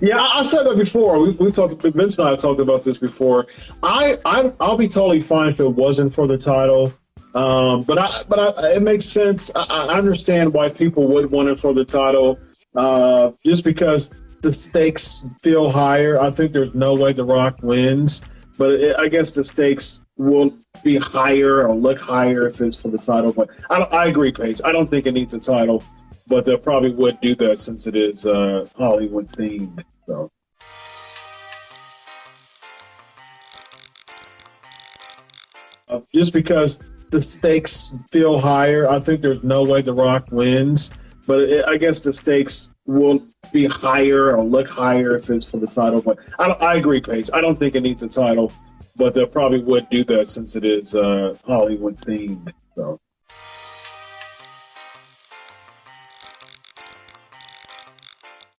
Yeah, 0.00 0.18
I, 0.20 0.40
I 0.40 0.42
said 0.42 0.64
that 0.64 0.76
before. 0.76 1.18
We 1.20 1.30
we 1.32 1.50
talked. 1.50 1.80
Vince 1.82 2.18
and 2.18 2.26
I 2.26 2.30
have 2.30 2.38
talked 2.40 2.60
about 2.60 2.82
this 2.82 2.98
before. 2.98 3.46
I, 3.82 4.18
I 4.24 4.52
I'll 4.60 4.76
be 4.76 4.88
totally 4.88 5.20
fine 5.20 5.50
if 5.50 5.60
it 5.60 5.68
wasn't 5.68 6.12
for 6.12 6.26
the 6.26 6.38
title. 6.38 6.92
Um, 7.38 7.84
but 7.84 7.98
I 7.98 8.24
but 8.28 8.58
I, 8.58 8.72
it 8.72 8.82
makes 8.82 9.04
sense. 9.04 9.52
I, 9.54 9.62
I 9.62 9.94
understand 9.96 10.52
why 10.52 10.68
people 10.70 11.06
would 11.06 11.30
want 11.30 11.48
it 11.48 11.56
for 11.56 11.72
the 11.72 11.84
title. 11.84 12.36
Uh, 12.74 13.30
just 13.46 13.62
because 13.62 14.12
the 14.42 14.52
stakes 14.52 15.22
feel 15.40 15.70
higher. 15.70 16.20
I 16.20 16.30
think 16.32 16.52
there's 16.52 16.74
no 16.74 16.94
way 16.94 17.12
The 17.12 17.24
Rock 17.24 17.60
wins, 17.62 18.22
but 18.56 18.72
it, 18.72 18.96
I 18.98 19.06
guess 19.06 19.30
the 19.30 19.44
stakes 19.44 20.02
will 20.16 20.52
be 20.82 20.96
higher 20.96 21.68
or 21.68 21.76
look 21.76 22.00
higher 22.00 22.48
if 22.48 22.60
it's 22.60 22.74
for 22.74 22.88
the 22.88 22.98
title. 22.98 23.32
But 23.32 23.50
I, 23.70 23.82
I 23.82 24.06
agree, 24.06 24.32
Page. 24.32 24.60
I 24.64 24.72
don't 24.72 24.90
think 24.90 25.06
it 25.06 25.12
needs 25.12 25.32
a 25.32 25.38
title, 25.38 25.84
but 26.26 26.44
they 26.44 26.56
probably 26.56 26.90
would 26.90 27.20
do 27.20 27.36
that 27.36 27.60
since 27.60 27.86
it 27.86 27.94
is 27.94 28.26
uh, 28.26 28.66
Hollywood 28.76 29.28
themed. 29.28 29.84
So. 30.06 30.28
Just 36.12 36.32
because 36.32 36.82
the 37.10 37.22
stakes 37.22 37.92
feel 38.10 38.38
higher, 38.38 38.88
I 38.88 39.00
think 39.00 39.22
there's 39.22 39.42
no 39.42 39.62
way 39.62 39.82
The 39.82 39.94
Rock 39.94 40.26
wins. 40.30 40.92
But 41.26 41.40
it, 41.40 41.64
I 41.68 41.76
guess 41.76 42.00
the 42.00 42.12
stakes 42.12 42.70
will 42.86 43.22
be 43.52 43.66
higher 43.66 44.34
or 44.34 44.42
look 44.42 44.66
higher 44.66 45.16
if 45.16 45.28
it's 45.28 45.44
for 45.44 45.58
the 45.58 45.66
title. 45.66 46.00
But 46.00 46.18
I, 46.38 46.44
I 46.44 46.74
agree, 46.76 47.00
Page. 47.00 47.28
I 47.34 47.42
don't 47.42 47.58
think 47.58 47.74
it 47.74 47.82
needs 47.82 48.02
a 48.02 48.08
title, 48.08 48.50
but 48.96 49.12
they 49.12 49.26
probably 49.26 49.62
would 49.62 49.88
do 49.90 50.04
that 50.04 50.28
since 50.28 50.56
it 50.56 50.64
is 50.64 50.94
uh, 50.94 51.34
Hollywood 51.46 51.96
themed. 51.98 52.52
So. 52.74 52.98